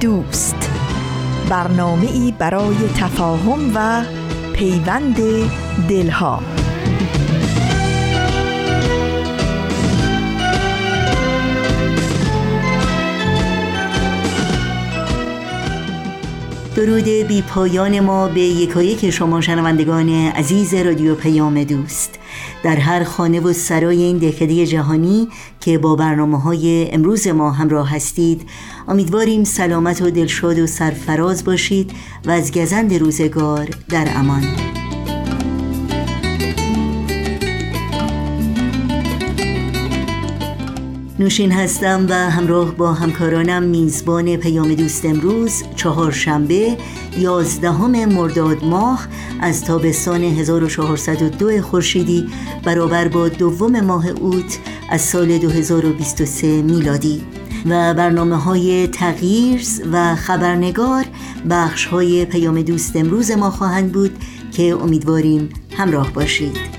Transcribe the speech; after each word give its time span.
دوست. 0.00 0.70
برنامه 1.50 2.10
ای 2.12 2.34
برای 2.38 2.76
تفاهم 2.96 3.72
و 3.74 4.04
پیوند 4.52 5.16
دلها. 5.88 6.42
درود 16.76 17.04
بی 17.04 17.42
پایان 17.42 18.00
ما 18.00 18.28
به 18.28 18.40
یکایک 18.40 19.10
شما 19.10 19.40
شنوندگان 19.40 20.08
عزیز 20.08 20.74
رادیو 20.74 21.14
پیام 21.14 21.64
دوست. 21.64 22.17
در 22.62 22.76
هر 22.76 23.04
خانه 23.04 23.40
و 23.40 23.52
سرای 23.52 24.02
این 24.02 24.18
دهکده 24.18 24.66
جهانی 24.66 25.28
که 25.60 25.78
با 25.78 25.96
برنامه 25.96 26.40
های 26.40 26.90
امروز 26.92 27.28
ما 27.28 27.50
همراه 27.50 27.94
هستید 27.94 28.48
امیدواریم 28.88 29.44
سلامت 29.44 30.02
و 30.02 30.10
دلشاد 30.10 30.58
و 30.58 30.66
سرفراز 30.66 31.44
باشید 31.44 31.92
و 32.26 32.30
از 32.30 32.52
گزند 32.52 32.94
روزگار 32.94 33.68
در 33.88 34.08
امان. 34.14 34.42
نوشین 41.18 41.52
هستم 41.52 42.06
و 42.08 42.14
همراه 42.14 42.74
با 42.74 42.92
همکارانم 42.92 43.62
میزبان 43.62 44.36
پیام 44.36 44.74
دوست 44.74 45.04
امروز 45.04 45.62
چهارشنبه 45.76 46.76
یازدهم 47.18 48.04
مرداد 48.04 48.64
ماه 48.64 49.08
از 49.40 49.64
تابستان 49.64 50.24
1402 50.24 51.62
خورشیدی 51.62 52.26
برابر 52.64 53.08
با 53.08 53.28
دوم 53.28 53.80
ماه 53.80 54.08
اوت 54.08 54.58
از 54.90 55.00
سال 55.00 55.38
2023 55.38 56.62
میلادی. 56.62 57.22
و 57.66 57.94
برنامه 57.94 58.36
های 58.36 58.86
تغییرز 58.86 59.82
و 59.92 60.16
خبرنگار 60.16 61.04
بخش 61.50 61.86
های 61.86 62.24
پیام 62.24 62.62
دوست 62.62 62.96
امروز 62.96 63.30
ما 63.30 63.50
خواهند 63.50 63.92
بود 63.92 64.18
که 64.52 64.74
امیدواریم 64.82 65.48
همراه 65.76 66.12
باشید. 66.12 66.77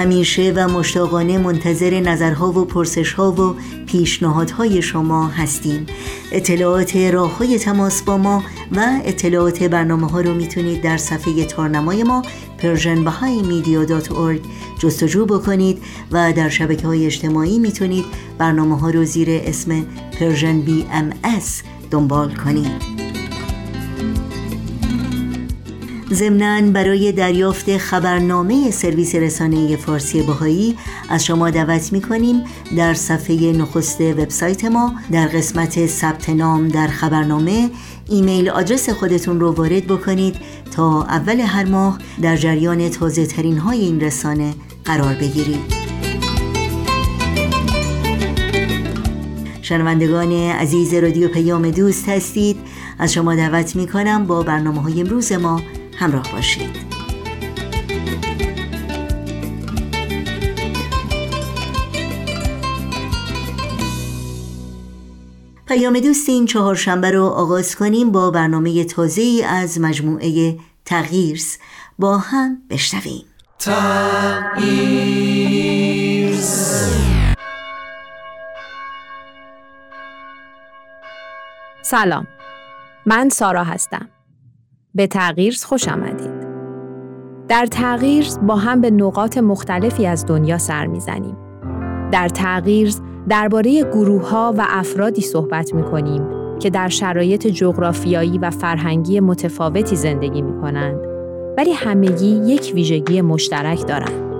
همیشه 0.00 0.52
و 0.56 0.68
مشتاقانه 0.68 1.38
منتظر 1.38 2.00
نظرها 2.00 2.52
و 2.52 2.64
پرسشها 2.64 3.32
و 3.32 3.56
پیشنهادهای 3.86 4.82
شما 4.82 5.26
هستیم. 5.26 5.86
اطلاعات 6.32 6.96
راه 6.96 7.38
های 7.38 7.58
تماس 7.58 8.02
با 8.02 8.18
ما 8.18 8.42
و 8.72 9.00
اطلاعات 9.04 9.62
برنامه 9.62 10.10
ها 10.10 10.20
رو 10.20 10.34
می‌تونید 10.34 10.82
در 10.82 10.96
صفحه 10.96 11.44
تارنمای 11.44 12.02
ما 12.02 12.22
persianbahaimedia.org 12.58 14.46
جستجو 14.78 15.26
بکنید 15.26 15.82
و 16.10 16.32
در 16.32 16.48
شبکه 16.48 16.86
های 16.86 17.06
اجتماعی 17.06 17.58
می‌تونید 17.58 18.04
برنامه 18.38 18.78
ها 18.78 18.90
رو 18.90 19.04
زیر 19.04 19.28
اسم 19.30 19.86
پرژن 20.20 20.64
دنبال 21.90 22.34
کنید. 22.34 23.19
ضمنا 26.12 26.70
برای 26.70 27.12
دریافت 27.12 27.76
خبرنامه 27.76 28.70
سرویس 28.70 29.14
رسانه 29.14 29.76
فارسی 29.76 30.22
باهایی 30.22 30.76
از 31.08 31.24
شما 31.24 31.50
دعوت 31.50 31.92
می 31.92 32.00
کنیم 32.00 32.44
در 32.76 32.94
صفحه 32.94 33.52
نخست 33.52 34.00
وبسایت 34.00 34.64
ما 34.64 34.94
در 35.12 35.26
قسمت 35.26 35.86
ثبت 35.86 36.30
نام 36.30 36.68
در 36.68 36.86
خبرنامه. 36.86 37.70
ایمیل 38.08 38.48
آدرس 38.48 38.90
خودتون 38.90 39.40
رو 39.40 39.52
وارد 39.52 39.86
بکنید 39.86 40.36
تا 40.70 41.02
اول 41.02 41.40
هر 41.40 41.64
ماه 41.64 41.98
در 42.22 42.36
جریان 42.36 42.88
تازه 42.88 43.26
ترین 43.26 43.58
های 43.58 43.80
این 43.80 44.00
رسانه 44.00 44.54
قرار 44.84 45.14
بگیرید. 45.14 45.80
شنوندگان 49.62 50.32
عزیز 50.32 50.94
رادیو 50.94 51.28
پیام 51.28 51.70
دوست 51.70 52.08
هستید. 52.08 52.56
از 52.98 53.12
شما 53.12 53.34
دعوت 53.34 53.76
می 53.76 53.86
کنم 53.86 54.26
با 54.26 54.42
برنامه 54.42 54.82
های 54.82 55.00
امروز 55.00 55.32
ما 55.32 55.60
همراه 56.00 56.32
باشید. 56.32 56.90
پیام 65.66 66.00
دوست 66.00 66.28
این 66.28 66.46
چهارشنبه 66.46 67.10
رو 67.10 67.24
آغاز 67.24 67.76
کنیم 67.76 68.12
با 68.12 68.30
برنامه 68.30 68.84
تازه 68.84 69.22
ای 69.22 69.42
از 69.42 69.80
مجموعه 69.80 70.58
تغییرز. 70.84 71.56
با 71.98 72.18
هم 72.18 72.62
بشنویم. 72.70 73.24
تغییرز. 73.58 75.00
سلام. 81.82 82.26
من 83.06 83.28
سارا 83.28 83.64
هستم. 83.64 84.08
به 84.94 85.06
تغییر 85.06 85.56
خوش 85.64 85.88
آمدید. 85.88 86.40
در 87.48 87.66
تغییر 87.66 88.26
با 88.42 88.56
هم 88.56 88.80
به 88.80 88.90
نقاط 88.90 89.38
مختلفی 89.38 90.06
از 90.06 90.26
دنیا 90.26 90.58
سر 90.58 90.86
می‌زنیم. 90.86 91.36
در 92.12 92.28
تغییر 92.28 92.94
درباره 93.28 93.84
گروه 93.84 94.28
ها 94.28 94.54
و 94.58 94.64
افرادی 94.68 95.22
صحبت 95.22 95.74
می 95.74 95.82
کنیم 95.82 96.22
که 96.58 96.70
در 96.70 96.88
شرایط 96.88 97.46
جغرافیایی 97.46 98.38
و 98.38 98.50
فرهنگی 98.50 99.20
متفاوتی 99.20 99.96
زندگی 99.96 100.42
می 100.42 100.60
کنند 100.60 100.98
ولی 101.56 101.72
همگی 101.72 102.42
یک 102.46 102.72
ویژگی 102.74 103.20
مشترک 103.20 103.86
دارند. 103.86 104.30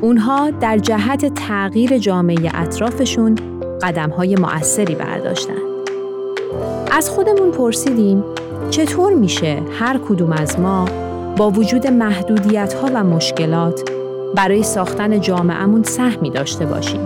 اونها 0.00 0.50
در 0.50 0.78
جهت 0.78 1.34
تغییر 1.34 1.98
جامعه 1.98 2.50
اطرافشون 2.54 3.34
قدم 3.82 4.10
های 4.10 4.36
مؤثری 4.36 4.94
برداشتند. 4.94 5.56
از 6.92 7.10
خودمون 7.10 7.50
پرسیدیم 7.50 8.24
چطور 8.70 9.12
میشه 9.14 9.62
هر 9.78 9.98
کدوم 10.08 10.32
از 10.32 10.60
ما 10.60 10.84
با 11.36 11.50
وجود 11.50 11.86
محدودیت 11.86 12.72
ها 12.74 12.88
و 12.94 13.04
مشکلات 13.04 13.90
برای 14.34 14.62
ساختن 14.62 15.20
جامعهمون 15.20 15.82
سهمی 15.82 16.30
داشته 16.30 16.66
باشیم؟ 16.66 17.00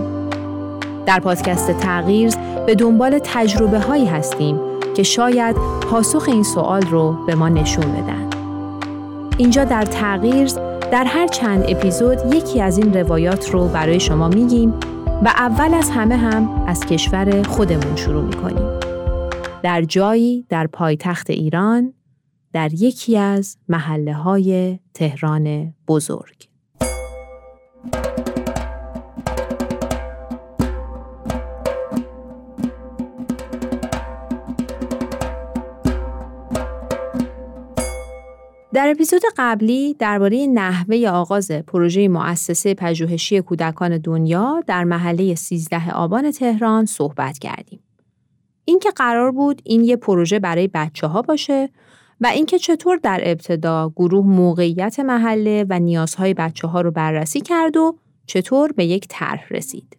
در 1.05 1.19
پادکست 1.19 1.71
تغییر 1.71 2.33
به 2.65 2.75
دنبال 2.75 3.19
تجربه 3.23 3.79
هایی 3.79 4.05
هستیم 4.05 4.59
که 4.95 5.03
شاید 5.03 5.55
پاسخ 5.91 6.25
این 6.27 6.43
سوال 6.43 6.81
رو 6.81 7.17
به 7.27 7.35
ما 7.35 7.49
نشون 7.49 7.85
بدن. 7.85 8.29
اینجا 9.37 9.63
در 9.63 9.85
تغییر 9.85 10.47
در 10.91 11.03
هر 11.03 11.27
چند 11.27 11.65
اپیزود 11.67 12.35
یکی 12.35 12.61
از 12.61 12.77
این 12.77 12.93
روایات 12.93 13.49
رو 13.49 13.67
برای 13.67 13.99
شما 13.99 14.27
میگیم 14.27 14.73
و 15.25 15.27
اول 15.27 15.73
از 15.73 15.89
همه 15.89 16.15
هم 16.15 16.63
از 16.67 16.79
کشور 16.79 17.43
خودمون 17.43 17.95
شروع 17.95 18.23
می‌کنیم. 18.23 18.74
در 19.65 19.81
جایی 19.81 20.45
در 20.49 20.67
پایتخت 20.67 21.29
ایران 21.29 21.93
در 22.53 22.73
یکی 22.73 23.17
از 23.17 23.57
محله 23.69 24.13
های 24.13 24.79
تهران 24.93 25.73
بزرگ. 25.87 26.49
در 38.73 38.89
اپیزود 38.89 39.21
قبلی 39.37 39.93
درباره 39.93 40.47
نحوه 40.47 41.07
آغاز 41.09 41.51
پروژه 41.51 42.07
مؤسسه 42.07 42.73
پژوهشی 42.73 43.41
کودکان 43.41 43.97
دنیا 43.97 44.63
در 44.67 44.83
محله 44.83 45.35
13 45.35 45.91
آبان 45.91 46.31
تهران 46.31 46.85
صحبت 46.85 47.39
کردیم. 47.39 47.79
اینکه 48.65 48.91
قرار 48.91 49.31
بود 49.31 49.61
این 49.65 49.83
یه 49.83 49.95
پروژه 49.95 50.39
برای 50.39 50.69
بچه 50.73 51.07
ها 51.07 51.21
باشه 51.21 51.69
و 52.21 52.27
اینکه 52.27 52.59
چطور 52.59 52.97
در 52.97 53.21
ابتدا 53.23 53.91
گروه 53.95 54.25
موقعیت 54.25 54.99
محله 54.99 55.65
و 55.69 55.79
نیازهای 55.79 56.33
بچه 56.33 56.67
ها 56.67 56.81
رو 56.81 56.91
بررسی 56.91 57.41
کرد 57.41 57.77
و 57.77 57.97
چطور 58.25 58.71
به 58.71 58.85
یک 58.85 59.05
طرح 59.09 59.47
رسید. 59.51 59.97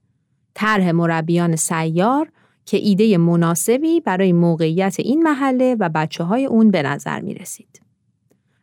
طرح 0.54 0.90
مربیان 0.90 1.56
سیار 1.56 2.30
که 2.64 2.76
ایده 2.76 3.18
مناسبی 3.18 4.00
برای 4.00 4.32
موقعیت 4.32 4.96
این 4.98 5.22
محله 5.22 5.76
و 5.80 5.88
بچه 5.94 6.24
های 6.24 6.46
اون 6.46 6.70
به 6.70 6.82
نظر 6.82 7.20
می 7.20 7.34
رسید. 7.34 7.82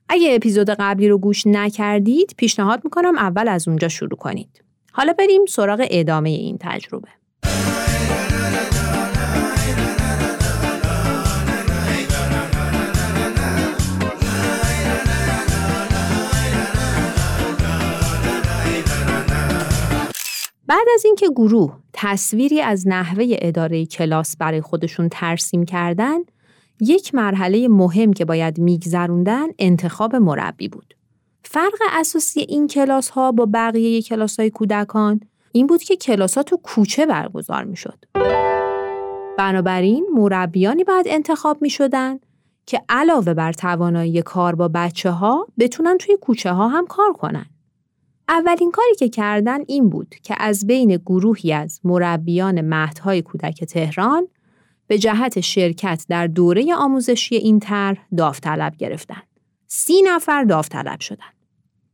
اگه 0.09 0.35
اپیزود 0.35 0.69
قبلی 0.69 1.07
رو 1.07 1.17
گوش 1.17 1.47
نکردید 1.47 2.33
پیشنهاد 2.37 2.81
می‌کنم 2.83 3.17
اول 3.17 3.47
از 3.47 3.67
اونجا 3.67 3.87
شروع 3.87 4.17
کنید. 4.17 4.63
حالا 4.91 5.13
بریم 5.13 5.45
سراغ 5.45 5.87
ادامه 5.89 6.29
این 6.29 6.57
تجربه. 6.59 7.09
بعد 20.67 20.87
از 20.93 21.05
اینکه 21.05 21.29
گروه 21.29 21.77
تصویری 21.93 22.61
از 22.61 22.87
نحوه 22.87 23.25
اداره 23.41 23.85
کلاس 23.85 24.37
برای 24.37 24.61
خودشون 24.61 25.09
ترسیم 25.09 25.65
کردن، 25.65 26.17
یک 26.79 27.15
مرحله 27.15 27.67
مهم 27.67 28.13
که 28.13 28.25
باید 28.25 28.59
میگذروندن 28.59 29.47
انتخاب 29.59 30.15
مربی 30.15 30.67
بود. 30.67 30.93
فرق 31.43 31.73
اساسی 31.91 32.39
این 32.39 32.67
کلاس 32.67 33.09
ها 33.09 33.31
با 33.31 33.47
بقیه 33.53 34.01
کلاس 34.01 34.39
های 34.39 34.49
کودکان 34.49 35.19
این 35.51 35.67
بود 35.67 35.83
که 35.83 35.95
کلاس 35.95 36.37
ها 36.37 36.43
تو 36.43 36.57
کوچه 36.63 37.05
برگزار 37.05 37.63
می 37.63 37.75
شد. 37.75 38.05
بنابراین 39.37 40.07
مربیانی 40.13 40.83
باید 40.83 41.05
انتخاب 41.09 41.61
می 41.61 41.69
شدن 41.69 42.19
که 42.65 42.81
علاوه 42.89 43.33
بر 43.33 43.53
توانایی 43.53 44.21
کار 44.21 44.55
با 44.55 44.67
بچه 44.67 45.11
ها 45.11 45.47
بتونن 45.59 45.97
توی 45.97 46.17
کوچه 46.21 46.51
ها 46.51 46.67
هم 46.67 46.87
کار 46.87 47.13
کنن. 47.13 47.45
اولین 48.29 48.71
کاری 48.71 48.95
که 48.95 49.09
کردن 49.09 49.59
این 49.67 49.89
بود 49.89 50.15
که 50.23 50.35
از 50.39 50.67
بین 50.67 50.97
گروهی 50.97 51.53
از 51.53 51.79
مربیان 51.83 52.61
مهدهای 52.61 53.21
کودک 53.21 53.63
تهران 53.63 54.27
به 54.87 54.97
جهت 54.97 55.39
شرکت 55.39 56.05
در 56.09 56.27
دوره 56.27 56.75
آموزشی 56.75 57.35
این 57.35 57.59
طرح 57.59 57.97
داوطلب 58.17 58.75
گرفتند. 58.77 59.27
سی 59.67 60.01
نفر 60.01 60.43
داوطلب 60.43 60.99
شدند. 60.99 61.33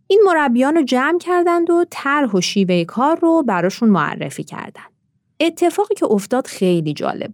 این 0.08 0.22
مربیان 0.26 0.76
رو 0.76 0.84
جمع 0.84 1.20
کردند 1.20 1.70
و 1.70 1.86
طرح 1.90 2.31
و 2.31 2.42
شیوه 2.42 2.84
کار 2.84 3.20
رو 3.20 3.44
براشون 3.44 3.90
معرفی 3.90 4.44
کردند. 4.44 4.92
اتفاقی 5.40 5.96
که 5.96 6.06
افتاد 6.06 6.48
خیلی 6.48 6.94
جالب 6.94 7.34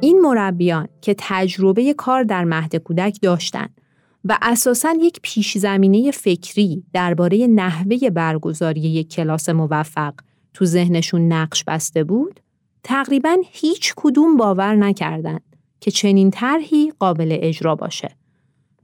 این 0.00 0.20
مربیان 0.20 0.88
که 1.00 1.14
تجربه 1.18 1.94
کار 1.94 2.22
در 2.22 2.44
مهد 2.44 2.76
کودک 2.76 3.18
داشتند 3.22 3.80
و 4.24 4.38
اساساً 4.42 4.94
یک 5.00 5.20
پیش 5.22 5.58
زمینه 5.58 6.10
فکری 6.10 6.84
درباره 6.92 7.46
نحوه 7.46 8.10
برگزاری 8.10 8.80
یک 8.80 9.10
کلاس 9.10 9.48
موفق 9.48 10.14
تو 10.54 10.64
ذهنشون 10.64 11.32
نقش 11.32 11.64
بسته 11.64 12.04
بود، 12.04 12.40
تقریبا 12.82 13.36
هیچ 13.50 13.94
کدوم 13.96 14.36
باور 14.36 14.74
نکردند 14.74 15.56
که 15.80 15.90
چنین 15.90 16.30
طرحی 16.30 16.92
قابل 16.98 17.38
اجرا 17.40 17.74
باشه 17.74 18.16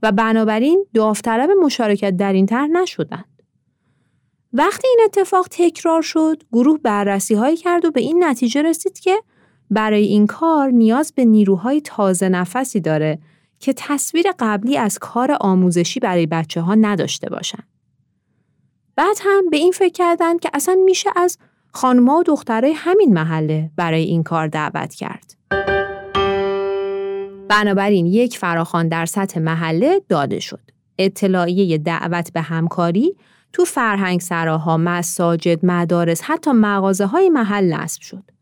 و 0.03 0.11
بنابراین 0.11 0.85
داوطلب 0.93 1.49
مشارکت 1.63 2.17
در 2.17 2.33
این 2.33 2.45
طرح 2.45 2.67
نشدند. 2.67 3.41
وقتی 4.53 4.87
این 4.87 4.99
اتفاق 5.05 5.47
تکرار 5.51 6.01
شد، 6.01 6.43
گروه 6.51 6.79
بررسی 6.83 7.33
هایی 7.33 7.57
کرد 7.57 7.85
و 7.85 7.91
به 7.91 8.01
این 8.01 8.23
نتیجه 8.23 8.61
رسید 8.61 8.99
که 8.99 9.15
برای 9.71 10.05
این 10.05 10.27
کار 10.27 10.69
نیاز 10.69 11.13
به 11.15 11.25
نیروهای 11.25 11.81
تازه 11.81 12.29
نفسی 12.29 12.79
داره 12.79 13.19
که 13.65 13.73
تصویر 13.77 14.25
قبلی 14.39 14.77
از 14.77 14.99
کار 14.99 15.37
آموزشی 15.41 15.99
برای 15.99 16.25
بچه 16.25 16.61
ها 16.61 16.75
نداشته 16.75 17.29
باشن. 17.29 17.63
بعد 18.95 19.17
هم 19.21 19.49
به 19.49 19.57
این 19.57 19.71
فکر 19.71 19.93
کردند 19.93 20.39
که 20.39 20.49
اصلا 20.53 20.77
میشه 20.85 21.09
از 21.15 21.37
خانمها 21.73 22.17
و 22.17 22.23
دخترای 22.23 22.71
همین 22.71 23.13
محله 23.13 23.71
برای 23.75 24.03
این 24.03 24.23
کار 24.23 24.47
دعوت 24.47 24.93
کرد. 24.93 25.35
بنابراین 27.49 28.05
یک 28.05 28.37
فراخان 28.37 28.87
در 28.87 29.05
سطح 29.05 29.39
محله 29.39 30.01
داده 30.09 30.39
شد. 30.39 30.71
اطلاعیه 30.97 31.77
دعوت 31.77 32.33
به 32.33 32.41
همکاری 32.41 33.15
تو 33.53 33.65
فرهنگ 33.65 34.21
سراها، 34.21 34.77
مساجد، 34.77 35.65
مدارس، 35.65 36.21
حتی 36.23 36.51
مغازه 36.51 37.05
های 37.05 37.29
محل 37.29 37.73
نصب 37.73 38.01
شد. 38.01 38.34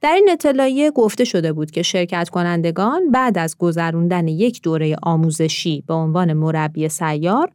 در 0.00 0.14
این 0.14 0.28
اطلاعیه 0.32 0.90
گفته 0.90 1.24
شده 1.24 1.52
بود 1.52 1.70
که 1.70 1.82
شرکت 1.82 2.28
کنندگان 2.28 3.10
بعد 3.10 3.38
از 3.38 3.58
گذراندن 3.58 4.28
یک 4.28 4.62
دوره 4.62 4.96
آموزشی 5.02 5.84
به 5.86 5.94
عنوان 5.94 6.32
مربی 6.32 6.88
سیار 6.88 7.52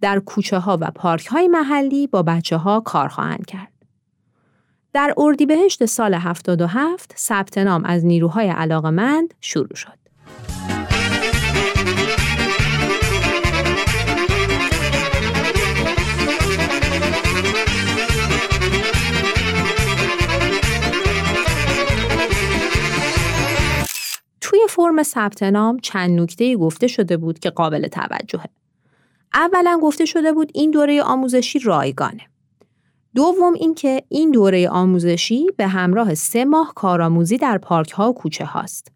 در 0.00 0.18
کوچه 0.18 0.58
ها 0.58 0.78
و 0.80 0.90
پارک 0.90 1.26
های 1.26 1.48
محلی 1.48 2.06
با 2.06 2.22
بچه 2.22 2.56
ها 2.56 2.80
کار 2.80 3.08
خواهند 3.08 3.46
کرد. 3.46 3.72
در 4.92 5.14
اردیبهشت 5.16 5.84
سال 5.84 6.14
77 6.14 7.14
ثبت 7.18 7.58
نام 7.58 7.84
از 7.84 8.04
نیروهای 8.04 8.48
علاقمند 8.48 9.34
شروع 9.40 9.74
شد. 9.74 10.03
توی 24.54 24.66
فرم 24.68 25.02
ثبت 25.02 25.42
نام 25.42 25.78
چند 25.78 26.20
نکته 26.20 26.56
گفته 26.56 26.86
شده 26.86 27.16
بود 27.16 27.38
که 27.38 27.50
قابل 27.50 27.88
توجهه. 27.88 28.44
اولا 29.34 29.78
گفته 29.82 30.04
شده 30.04 30.32
بود 30.32 30.50
این 30.54 30.70
دوره 30.70 31.02
آموزشی 31.02 31.58
رایگانه. 31.58 32.20
دوم 33.14 33.54
اینکه 33.54 34.02
این 34.08 34.30
دوره 34.30 34.68
آموزشی 34.68 35.46
به 35.56 35.66
همراه 35.66 36.14
سه 36.14 36.44
ماه 36.44 36.72
کارآموزی 36.76 37.36
در 37.36 37.58
پارک 37.58 37.90
ها 37.90 38.10
و 38.10 38.14
کوچه 38.14 38.44
هاست. 38.44 38.92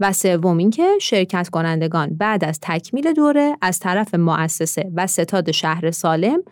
و 0.00 0.12
سوم 0.12 0.56
اینکه 0.58 0.88
شرکت 1.00 1.48
کنندگان 1.48 2.16
بعد 2.16 2.44
از 2.44 2.58
تکمیل 2.62 3.12
دوره 3.12 3.56
از 3.60 3.78
طرف 3.78 4.14
مؤسسه 4.14 4.90
و 4.94 5.06
ستاد 5.06 5.50
شهر 5.50 5.90
سالم 5.90 6.42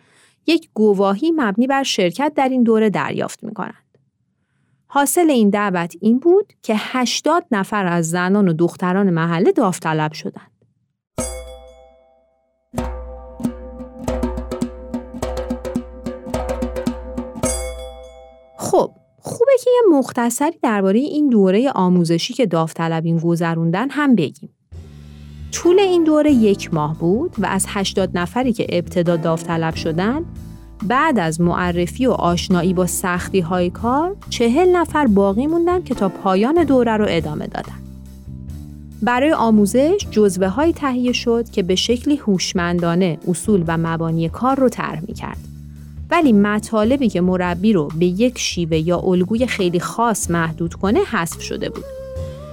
یک 0.47 0.69
گواهی 0.73 1.31
مبنی 1.31 1.67
بر 1.67 1.83
شرکت 1.83 2.33
در 2.35 2.49
این 2.49 2.63
دوره 2.63 2.89
دریافت 2.89 3.43
می 3.43 3.53
کنند. 3.53 3.86
حاصل 4.89 5.29
این 5.29 5.49
دعوت 5.49 5.95
این 6.01 6.19
بود 6.19 6.53
که 6.61 6.73
80 6.77 7.45
نفر 7.51 7.85
از 7.85 8.09
زنان 8.09 8.47
و 8.47 8.53
دختران 8.53 9.09
محله 9.09 9.51
داوطلب 9.51 10.13
شدند. 10.13 10.51
خب 18.57 18.91
خوبه 19.21 19.51
که 19.63 19.69
یه 19.69 19.97
مختصری 19.97 20.59
درباره 20.63 20.99
این 20.99 21.29
دوره 21.29 21.71
آموزشی 21.71 22.33
که 22.33 22.45
داوطلبین 22.45 23.17
گذروندن 23.19 23.89
هم 23.89 24.15
بگیم. 24.15 24.49
طول 25.51 25.79
این 25.79 26.03
دوره 26.03 26.31
یک 26.31 26.73
ماه 26.73 26.97
بود 26.99 27.35
و 27.37 27.45
از 27.45 27.65
80 27.67 28.17
نفری 28.17 28.53
که 28.53 28.67
ابتدا 28.69 29.17
داوطلب 29.17 29.75
شدن 29.75 30.25
بعد 30.83 31.19
از 31.19 31.41
معرفی 31.41 32.07
و 32.07 32.11
آشنایی 32.11 32.73
با 32.73 32.85
سختی 32.85 33.39
های 33.39 33.69
کار 33.69 34.15
چهل 34.29 34.75
نفر 34.75 35.07
باقی 35.07 35.47
موندن 35.47 35.83
که 35.83 35.95
تا 35.95 36.09
پایان 36.09 36.63
دوره 36.63 36.97
رو 36.97 37.05
ادامه 37.09 37.47
دادن. 37.47 37.77
برای 39.01 39.33
آموزش 39.33 40.07
جزوه 40.11 40.47
های 40.47 40.73
تهیه 40.73 41.11
شد 41.11 41.49
که 41.49 41.63
به 41.63 41.75
شکلی 41.75 42.15
هوشمندانه 42.15 43.17
اصول 43.27 43.63
و 43.67 43.77
مبانی 43.77 44.29
کار 44.29 44.59
رو 44.59 44.69
طرح 44.69 45.01
می 45.07 45.13
کرد. 45.13 45.37
ولی 46.09 46.33
مطالبی 46.33 47.09
که 47.09 47.21
مربی 47.21 47.73
رو 47.73 47.87
به 47.99 48.05
یک 48.05 48.39
شیوه 48.39 48.77
یا 48.77 48.99
الگوی 48.99 49.47
خیلی 49.47 49.79
خاص 49.79 50.31
محدود 50.31 50.73
کنه 50.73 50.99
حذف 50.99 51.41
شده 51.41 51.69
بود 51.69 51.83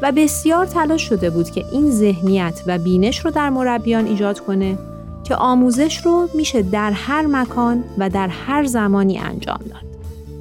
و 0.03 0.13
بسیار 0.13 0.67
تلاش 0.67 1.03
شده 1.03 1.31
بود 1.31 1.51
که 1.51 1.65
این 1.73 1.91
ذهنیت 1.91 2.63
و 2.67 2.79
بینش 2.79 3.25
رو 3.25 3.31
در 3.31 3.51
مربیان 3.51 4.07
ایجاد 4.07 4.41
کنه 4.41 4.79
که 5.25 5.37
آموزش 5.37 6.07
رو 6.07 6.29
میشه 6.35 6.63
در 6.63 6.93
هر 6.93 7.27
مکان 7.27 7.85
و 7.99 8.11
در 8.11 8.29
هر 8.29 8.65
زمانی 8.65 9.19
انجام 9.19 9.61
داد. 9.71 9.95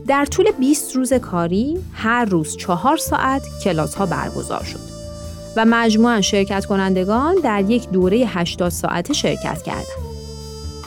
در 0.07 0.25
طول 0.25 0.45
20 0.59 0.95
روز 0.95 1.13
کاری 1.13 1.79
هر 1.93 2.25
روز 2.25 2.57
چهار 2.57 2.97
ساعت 2.97 3.41
کلاس 3.63 3.95
ها 3.95 4.05
برگزار 4.05 4.63
شد 4.63 4.79
و 5.55 5.65
مجموعا 5.65 6.21
شرکت 6.21 6.65
کنندگان 6.65 7.35
در 7.43 7.61
یک 7.69 7.89
دوره 7.89 8.17
80 8.17 8.69
ساعته 8.69 9.13
شرکت 9.13 9.61
کردند. 9.61 10.03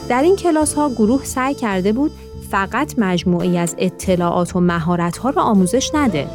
در 0.09 0.21
این 0.21 0.35
کلاس 0.35 0.73
ها 0.73 0.89
گروه 0.89 1.23
سعی 1.23 1.53
کرده 1.53 1.93
بود 1.93 2.11
فقط 2.51 2.93
مجموعی 2.97 3.57
از 3.57 3.75
اطلاعات 3.77 4.55
و 4.55 4.59
مهارت 4.59 5.17
ها 5.17 5.29
را 5.29 5.41
آموزش 5.41 5.91
نده 5.93 6.27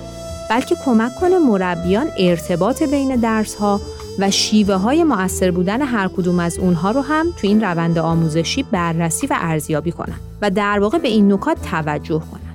بلکه 0.51 0.77
کمک 0.85 1.15
کنه 1.21 1.39
مربیان 1.39 2.07
ارتباط 2.19 2.83
بین 2.83 3.17
درس 3.17 3.55
ها 3.55 3.81
و 4.19 4.31
شیوه 4.31 4.75
های 4.75 5.05
مؤثر 5.05 5.51
بودن 5.51 5.83
هر 5.83 6.09
کدوم 6.09 6.39
از 6.39 6.59
اونها 6.59 6.91
رو 6.91 7.01
هم 7.01 7.27
تو 7.37 7.47
این 7.47 7.61
روند 7.61 7.99
آموزشی 7.99 8.63
بررسی 8.63 9.27
و 9.27 9.37
ارزیابی 9.41 9.93
کنن 9.93 10.17
و 10.43 10.51
در 10.51 10.79
واقع 10.81 10.99
به 10.99 11.09
این 11.09 11.33
نکات 11.33 11.57
توجه 11.71 12.19
کنن. 12.19 12.53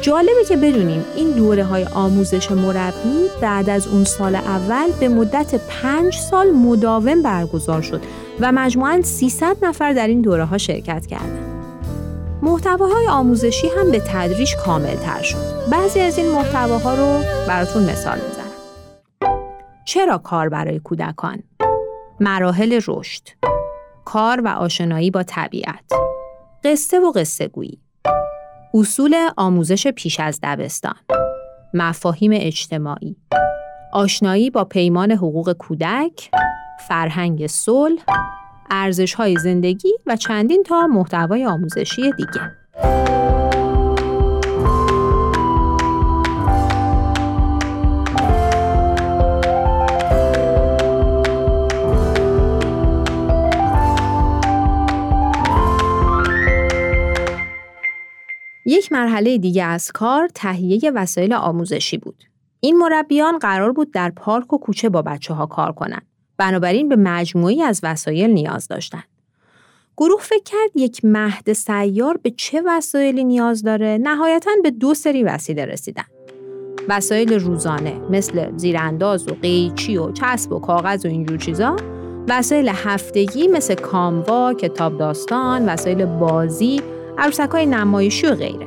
جالبه 0.00 0.44
که 0.48 0.56
بدونیم 0.56 1.04
این 1.16 1.30
دوره 1.30 1.64
های 1.64 1.84
آموزش 1.84 2.50
مربی 2.50 3.28
بعد 3.40 3.70
از 3.70 3.86
اون 3.86 4.04
سال 4.04 4.34
اول 4.34 4.90
به 5.00 5.08
مدت 5.08 5.54
پنج 5.54 6.14
سال 6.14 6.50
مداوم 6.50 7.22
برگزار 7.22 7.82
شد 7.82 8.00
و 8.40 8.52
مجموعاً 8.52 9.00
300 9.02 9.56
نفر 9.62 9.92
در 9.92 10.06
این 10.06 10.20
دوره 10.20 10.44
ها 10.44 10.58
شرکت 10.58 11.06
کردند. 11.06 11.48
محتواهای 12.42 13.08
آموزشی 13.08 13.68
هم 13.78 13.90
به 13.90 14.00
تدریج 14.00 14.56
کامل 14.56 14.96
تر 14.96 15.22
شد. 15.22 15.70
بعضی 15.70 16.00
از 16.00 16.18
این 16.18 16.28
محتواها 16.32 16.94
رو 16.94 17.24
براتون 17.48 17.82
مثال 17.82 18.18
می‌زنم. 18.28 18.37
چرا 19.88 20.18
کار 20.18 20.48
برای 20.48 20.78
کودکان؟ 20.78 21.42
مراحل 22.20 22.80
رشد 22.88 23.22
کار 24.04 24.40
و 24.40 24.48
آشنایی 24.48 25.10
با 25.10 25.22
طبیعت 25.22 25.84
قصه 26.64 27.00
و 27.00 27.12
قصه 27.12 27.48
گویی 27.48 27.80
اصول 28.74 29.16
آموزش 29.36 29.86
پیش 29.86 30.20
از 30.20 30.40
دبستان 30.42 30.94
مفاهیم 31.74 32.30
اجتماعی 32.34 33.16
آشنایی 33.92 34.50
با 34.50 34.64
پیمان 34.64 35.10
حقوق 35.10 35.52
کودک 35.52 36.30
فرهنگ 36.88 37.46
صلح 37.46 38.02
ارزش‌های 38.70 39.36
زندگی 39.36 39.92
و 40.06 40.16
چندین 40.16 40.62
تا 40.62 40.86
محتوای 40.86 41.46
آموزشی 41.46 42.12
دیگه 42.12 42.52
یک 58.68 58.92
مرحله 58.92 59.38
دیگه 59.38 59.64
از 59.64 59.92
کار 59.92 60.28
تهیه 60.34 60.90
وسایل 60.90 61.32
آموزشی 61.32 61.98
بود. 61.98 62.24
این 62.60 62.76
مربیان 62.78 63.38
قرار 63.38 63.72
بود 63.72 63.92
در 63.92 64.10
پارک 64.10 64.52
و 64.52 64.58
کوچه 64.58 64.88
با 64.88 65.02
بچه 65.02 65.34
ها 65.34 65.46
کار 65.46 65.72
کنند. 65.72 66.06
بنابراین 66.36 66.88
به 66.88 66.96
مجموعی 66.96 67.62
از 67.62 67.80
وسایل 67.82 68.30
نیاز 68.30 68.68
داشتند. 68.68 69.04
گروه 69.96 70.20
فکر 70.20 70.42
کرد 70.44 70.70
یک 70.74 71.00
مهد 71.04 71.52
سیار 71.52 72.16
به 72.16 72.30
چه 72.30 72.62
وسایلی 72.66 73.24
نیاز 73.24 73.62
داره 73.62 73.98
نهایتا 74.02 74.50
به 74.62 74.70
دو 74.70 74.94
سری 74.94 75.22
وسیله 75.22 75.64
رسیدن. 75.64 76.04
وسایل 76.88 77.32
روزانه 77.32 78.00
مثل 78.10 78.56
زیرانداز 78.56 79.28
و 79.28 79.34
قیچی 79.34 79.96
و 79.96 80.12
چسب 80.12 80.52
و 80.52 80.58
کاغذ 80.58 81.06
و 81.06 81.08
اینجور 81.08 81.38
چیزا 81.38 81.76
وسایل 82.28 82.68
هفتگی 82.68 83.48
مثل 83.48 83.74
کاموا، 83.74 84.54
کتاب 84.54 84.98
داستان، 84.98 85.68
وسایل 85.68 86.04
بازی، 86.04 86.82
عروسک 87.18 87.50
های 87.50 87.66
نمایشی 87.66 88.26
و 88.26 88.34
غیره 88.34 88.66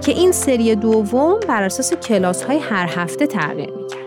که 0.00 0.12
این 0.12 0.32
سری 0.32 0.74
دوم 0.74 1.40
بر 1.48 1.62
اساس 1.62 1.94
کلاس 1.94 2.42
های 2.42 2.58
هر 2.58 2.90
هفته 2.96 3.26
تغییر 3.26 3.70
می‌کرد. 3.70 4.02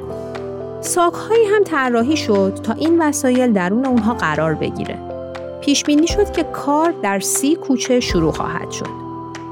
ساک 0.82 1.13
هم 1.55 1.63
طراحی 1.63 2.17
شد 2.17 2.60
تا 2.63 2.74
این 2.74 3.01
وسایل 3.01 3.53
درون 3.53 3.86
اونها 3.86 4.13
قرار 4.13 4.53
بگیره. 4.53 4.98
پیش 5.62 5.84
بینی 5.84 6.08
شد 6.08 6.32
که 6.32 6.44
کار 6.44 6.94
در 7.03 7.20
سی 7.20 7.55
کوچه 7.55 8.00
شروع 8.00 8.32
خواهد 8.32 8.72
شد. 8.72 9.05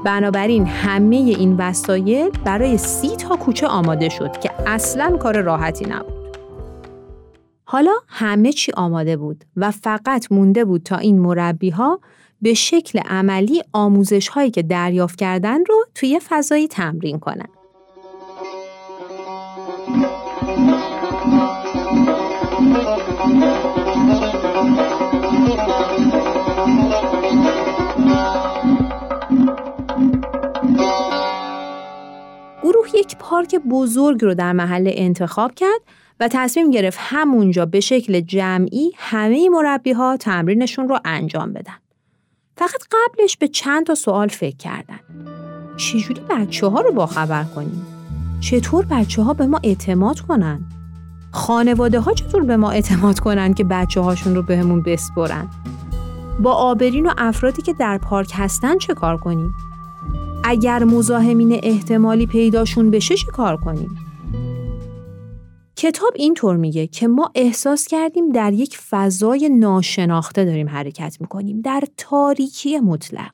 بنابراین 0.04 0.66
همه 0.66 1.16
این 1.16 1.56
وسایل 1.56 2.30
برای 2.44 2.78
سی 2.78 3.16
تا 3.16 3.36
کوچه 3.36 3.66
آماده 3.66 4.08
شد 4.08 4.38
که 4.40 4.50
اصلا 4.66 5.16
کار 5.16 5.40
راحتی 5.40 5.84
نبود. 5.84 6.14
حالا 7.64 7.92
همه 8.08 8.52
چی 8.52 8.72
آماده 8.76 9.16
بود 9.16 9.44
و 9.56 9.70
فقط 9.70 10.32
مونده 10.32 10.64
بود 10.64 10.82
تا 10.82 10.96
این 10.96 11.20
مربی 11.20 11.70
ها 11.70 12.00
به 12.44 12.54
شکل 12.54 12.98
عملی 12.98 13.62
آموزش 13.72 14.28
هایی 14.28 14.50
که 14.50 14.62
دریافت 14.62 15.18
کردن 15.18 15.64
رو 15.64 15.84
توی 15.94 16.20
فضایی 16.28 16.68
تمرین 16.68 17.18
کنن. 17.18 17.48
گروه 32.62 32.88
یک 32.94 33.16
پارک 33.18 33.54
بزرگ 33.54 34.24
رو 34.24 34.34
در 34.34 34.52
محله 34.52 34.92
انتخاب 34.94 35.54
کرد 35.54 35.80
و 36.20 36.28
تصمیم 36.32 36.70
گرفت 36.70 36.98
همونجا 37.00 37.66
به 37.66 37.80
شکل 37.80 38.20
جمعی 38.20 38.92
همه 38.96 39.48
مربی 39.48 39.92
ها 39.92 40.16
تمرینشون 40.16 40.88
رو 40.88 40.98
انجام 41.04 41.52
بدن. 41.52 41.83
فقط 42.56 42.82
قبلش 42.92 43.36
به 43.36 43.48
چند 43.48 43.86
تا 43.86 43.94
سوال 43.94 44.28
فکر 44.28 44.56
کردن. 44.56 45.00
چجوری 45.76 46.20
بچه 46.30 46.66
ها 46.66 46.80
رو 46.80 46.92
باخبر 46.92 47.44
کنیم؟ 47.44 47.86
چطور 48.40 48.86
بچه 48.90 49.22
ها 49.22 49.32
به 49.32 49.46
ما 49.46 49.60
اعتماد 49.62 50.20
کنن؟ 50.20 50.60
خانواده 51.32 52.00
ها 52.00 52.12
چطور 52.12 52.42
به 52.42 52.56
ما 52.56 52.70
اعتماد 52.70 53.18
کنن 53.18 53.54
که 53.54 53.64
بچه 53.64 54.00
هاشون 54.00 54.34
رو 54.34 54.42
بهمون 54.42 54.82
به 54.82 54.92
بسپرن؟ 54.92 55.48
با 56.40 56.52
آبرین 56.52 57.06
و 57.06 57.12
افرادی 57.18 57.62
که 57.62 57.72
در 57.72 57.98
پارک 57.98 58.32
هستن 58.34 58.78
چه 58.78 58.94
کار 58.94 59.16
کنیم؟ 59.16 59.54
اگر 60.44 60.84
مزاحمین 60.84 61.60
احتمالی 61.62 62.26
پیداشون 62.26 62.90
بشه 62.90 63.16
چه 63.16 63.26
کار 63.26 63.56
کنیم؟ 63.56 64.03
کتاب 65.76 66.12
اینطور 66.14 66.56
میگه 66.56 66.86
که 66.86 67.08
ما 67.08 67.30
احساس 67.34 67.86
کردیم 67.86 68.32
در 68.32 68.52
یک 68.52 68.78
فضای 68.78 69.48
ناشناخته 69.48 70.44
داریم 70.44 70.68
حرکت 70.68 71.16
می‌کنیم 71.20 71.60
در 71.60 71.82
تاریکی 71.96 72.78
مطلق. 72.78 73.32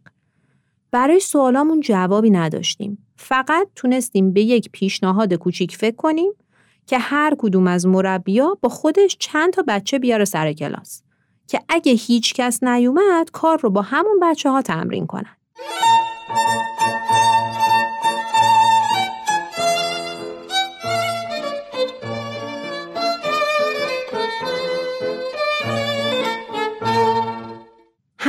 برای 0.90 1.20
سوالامون 1.20 1.80
جوابی 1.80 2.30
نداشتیم. 2.30 3.06
فقط 3.16 3.68
تونستیم 3.76 4.32
به 4.32 4.42
یک 4.42 4.70
پیشنهاد 4.72 5.34
کوچیک 5.34 5.76
فکر 5.76 5.96
کنیم 5.96 6.32
که 6.86 6.98
هر 6.98 7.34
کدوم 7.38 7.66
از 7.66 7.86
مربیا 7.86 8.58
با 8.60 8.68
خودش 8.68 9.16
چند 9.18 9.52
تا 9.52 9.64
بچه 9.68 9.98
بیاره 9.98 10.24
سر 10.24 10.52
کلاس. 10.52 11.02
که 11.46 11.60
اگه 11.68 11.92
هیچ 11.92 12.34
کس 12.34 12.62
نیومد 12.62 13.30
کار 13.32 13.58
رو 13.60 13.70
با 13.70 13.82
همون 13.82 14.20
بچه 14.22 14.50
ها 14.50 14.62
تمرین 14.62 15.06
کنن. 15.06 15.36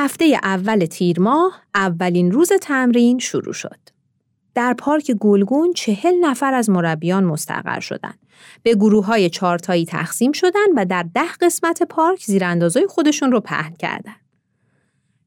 هفته 0.03 0.39
اول 0.43 0.85
تیر 0.85 1.19
ماه 1.19 1.61
اولین 1.75 2.31
روز 2.31 2.51
تمرین 2.61 3.19
شروع 3.19 3.53
شد. 3.53 3.79
در 4.55 4.73
پارک 4.73 5.11
گلگون 5.11 5.73
چهل 5.73 6.13
نفر 6.21 6.53
از 6.53 6.69
مربیان 6.69 7.23
مستقر 7.23 7.79
شدند. 7.79 8.19
به 8.63 8.75
گروه 8.75 9.05
های 9.05 9.29
چارتایی 9.29 9.85
تقسیم 9.85 10.31
شدند 10.31 10.69
و 10.75 10.85
در 10.85 11.05
ده 11.15 11.31
قسمت 11.41 11.83
پارک 11.83 12.23
زیراندازای 12.25 12.87
خودشون 12.87 13.31
رو 13.31 13.39
پهن 13.39 13.73
کردند. 13.73 14.21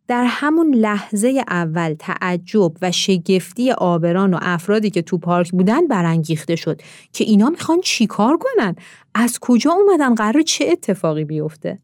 در 0.09 0.25
همون 0.25 0.75
لحظه 0.75 1.45
اول 1.49 1.95
تعجب 1.99 2.73
و 2.83 2.93
شگفتی 2.93 3.73
آبران 3.73 4.35
و 4.35 4.39
افرادی 4.43 4.91
که 4.91 5.03
تو 5.03 5.19
پارک 5.19 5.51
بودن 5.51 5.87
برانگیخته 5.87 6.57
شد 6.57 6.83
که 7.13 7.25
اینا 7.25 7.51
می‌خوان 7.51 7.81
چیکار 7.81 8.39
کنن؟ 8.39 8.77
از 9.15 9.39
کجا 9.41 9.73
اومدن؟ 9.73 10.15
قرار 10.15 10.43
چه 10.43 10.65
اتفاقی 10.69 11.25
بیفته؟ 11.25 11.79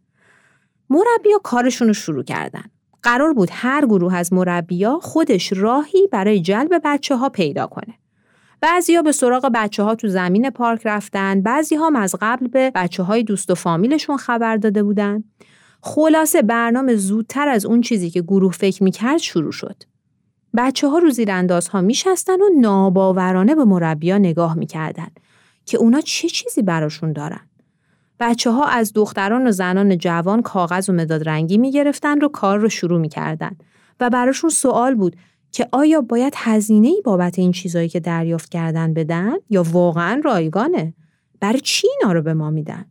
مربیا 0.90 1.38
کارشون 1.42 1.88
رو 1.88 1.94
شروع 1.94 2.25
کردن. 2.25 2.64
قرار 3.02 3.33
بود 3.33 3.49
هر 3.52 3.87
گروه 3.87 4.14
از 4.14 4.33
مربیا 4.33 4.99
خودش 5.02 5.52
راهی 5.57 6.07
برای 6.12 6.40
جلب 6.40 6.80
بچه 6.85 7.16
ها 7.16 7.28
پیدا 7.28 7.66
کنه. 7.66 7.95
بعضیا 8.61 9.02
به 9.02 9.12
سراغ 9.12 9.50
بچه 9.54 9.83
ها 9.83 9.95
تو 9.95 10.09
زمین 10.09 10.50
پارک 10.50 10.80
رفتن، 10.85 11.42
بعضی 11.42 11.75
هم 11.75 11.97
از 11.97 12.14
قبل 12.21 12.47
به 12.49 12.73
بچه 12.75 13.02
های 13.02 13.23
دوست 13.23 13.50
و 13.50 13.54
فامیلشون 13.54 14.16
خبر 14.16 14.57
داده 14.57 14.83
بودن. 14.83 15.25
خلاصه 15.83 16.42
برنامه 16.42 16.97
زودتر 16.97 17.49
از 17.49 17.66
اون 17.66 17.80
چیزی 17.80 18.11
که 18.11 18.23
گروه 18.23 18.52
فکر 18.52 18.83
می‌کرد 18.83 19.19
شروع 19.19 19.52
شد. 19.52 19.83
بچه 20.57 20.88
ها 20.88 20.99
رو 20.99 21.11
زیرانداز 21.11 21.69
ها 21.69 21.80
میشستن 21.80 22.40
و 22.40 22.49
ناباورانه 22.61 23.54
به 23.54 23.64
مربیا 23.64 24.19
نگاه 24.19 24.54
می‌کردن 24.54 25.09
که 25.64 25.78
اونا 25.78 26.00
چه 26.00 26.28
چیزی 26.28 26.62
براشون 26.62 27.12
دارن. 27.12 27.50
بچه 28.20 28.50
ها 28.50 28.64
از 28.64 28.92
دختران 28.92 29.46
و 29.46 29.50
زنان 29.50 29.98
جوان 29.98 30.42
کاغذ 30.42 30.90
و 30.90 30.92
مداد 30.92 31.28
رنگی 31.28 31.58
می 31.58 31.72
گرفتن 31.72 32.24
و 32.24 32.28
کار 32.28 32.58
رو 32.58 32.68
شروع 32.68 33.00
می 33.00 33.08
کردن 33.08 33.56
و 34.00 34.10
براشون 34.10 34.50
سوال 34.50 34.94
بود 34.94 35.16
که 35.52 35.68
آیا 35.72 36.00
باید 36.00 36.34
هزینه 36.36 36.88
ای 36.88 37.02
بابت 37.04 37.38
این 37.38 37.52
چیزایی 37.52 37.88
که 37.88 38.00
دریافت 38.00 38.48
کردن 38.48 38.94
بدن 38.94 39.32
یا 39.50 39.62
واقعا 39.62 40.20
رایگانه؟ 40.24 40.94
برای 41.40 41.60
چی 41.60 41.88
اینا 42.00 42.12
رو 42.12 42.22
به 42.22 42.34
ما 42.34 42.50
میدن؟ 42.50 42.84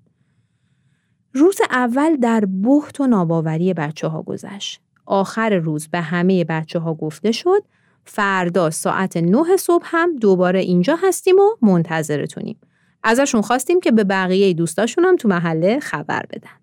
روز 1.34 1.58
اول 1.72 2.16
در 2.16 2.46
بحت 2.46 3.00
و 3.00 3.08
ناباوری 3.08 3.74
بچه 3.74 4.08
ها 4.08 4.22
گذشت. 4.22 4.82
آخر 5.06 5.56
روز 5.56 5.88
به 5.88 6.02
همه 6.02 6.44
بچه 6.44 6.80
ها 6.80 6.94
گفته 6.94 7.32
شد 7.32 7.64
فردا 8.06 8.70
ساعت 8.70 9.18
نه 9.18 9.58
صبح 9.58 9.86
هم 9.86 10.16
دوباره 10.16 10.60
اینجا 10.60 10.98
هستیم 11.04 11.36
و 11.40 11.50
منتظرتونیم. 11.62 12.60
ازشون 13.04 13.42
خواستیم 13.42 13.80
که 13.80 13.92
به 13.92 14.04
بقیه 14.04 14.54
دوستاشون 14.54 15.06
هم 15.06 15.16
تو 15.16 15.28
محله 15.28 15.80
خبر 15.80 16.26
بدن. 16.34 16.60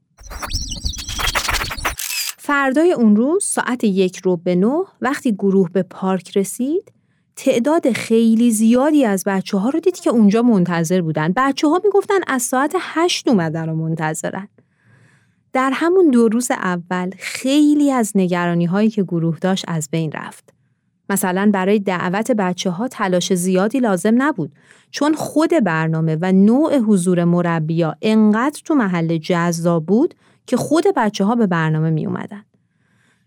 فردای 2.38 2.92
اون 2.92 3.16
روز 3.16 3.44
ساعت 3.44 3.84
یک 3.84 4.16
رو 4.16 4.36
به 4.36 4.54
نه 4.54 4.84
وقتی 5.00 5.32
گروه 5.32 5.70
به 5.70 5.82
پارک 5.82 6.36
رسید 6.36 6.92
تعداد 7.36 7.92
خیلی 7.92 8.50
زیادی 8.50 9.04
از 9.04 9.22
بچه 9.26 9.58
ها 9.58 9.68
رو 9.68 9.80
دید 9.80 10.00
که 10.00 10.10
اونجا 10.10 10.42
منتظر 10.42 11.00
بودن. 11.00 11.32
بچه 11.36 11.68
ها 11.68 11.80
می‌گفتن 11.84 12.18
از 12.26 12.42
ساعت 12.42 12.76
هشت 12.80 13.28
اومدن 13.28 13.68
و 13.68 13.74
منتظرن. 13.74 14.48
در 15.52 15.70
همون 15.74 16.10
دو 16.10 16.28
روز 16.28 16.50
اول 16.50 17.10
خیلی 17.18 17.92
از 17.92 18.12
نگرانی 18.14 18.64
هایی 18.64 18.90
که 18.90 19.02
گروه 19.02 19.38
داشت 19.38 19.64
از 19.68 19.88
بین 19.90 20.12
رفت. 20.12 20.55
مثلا 21.08 21.50
برای 21.54 21.78
دعوت 21.78 22.30
بچه 22.30 22.70
ها 22.70 22.88
تلاش 22.88 23.34
زیادی 23.34 23.80
لازم 23.80 24.22
نبود 24.22 24.52
چون 24.90 25.14
خود 25.14 25.50
برنامه 25.64 26.18
و 26.20 26.32
نوع 26.32 26.78
حضور 26.78 27.24
مربیا 27.24 27.96
انقدر 28.02 28.60
تو 28.64 28.74
محل 28.74 29.16
جذاب 29.16 29.86
بود 29.86 30.14
که 30.46 30.56
خود 30.56 30.84
بچه 30.96 31.24
ها 31.24 31.34
به 31.34 31.46
برنامه 31.46 31.90
می 31.90 32.06
اومدن. 32.06 32.42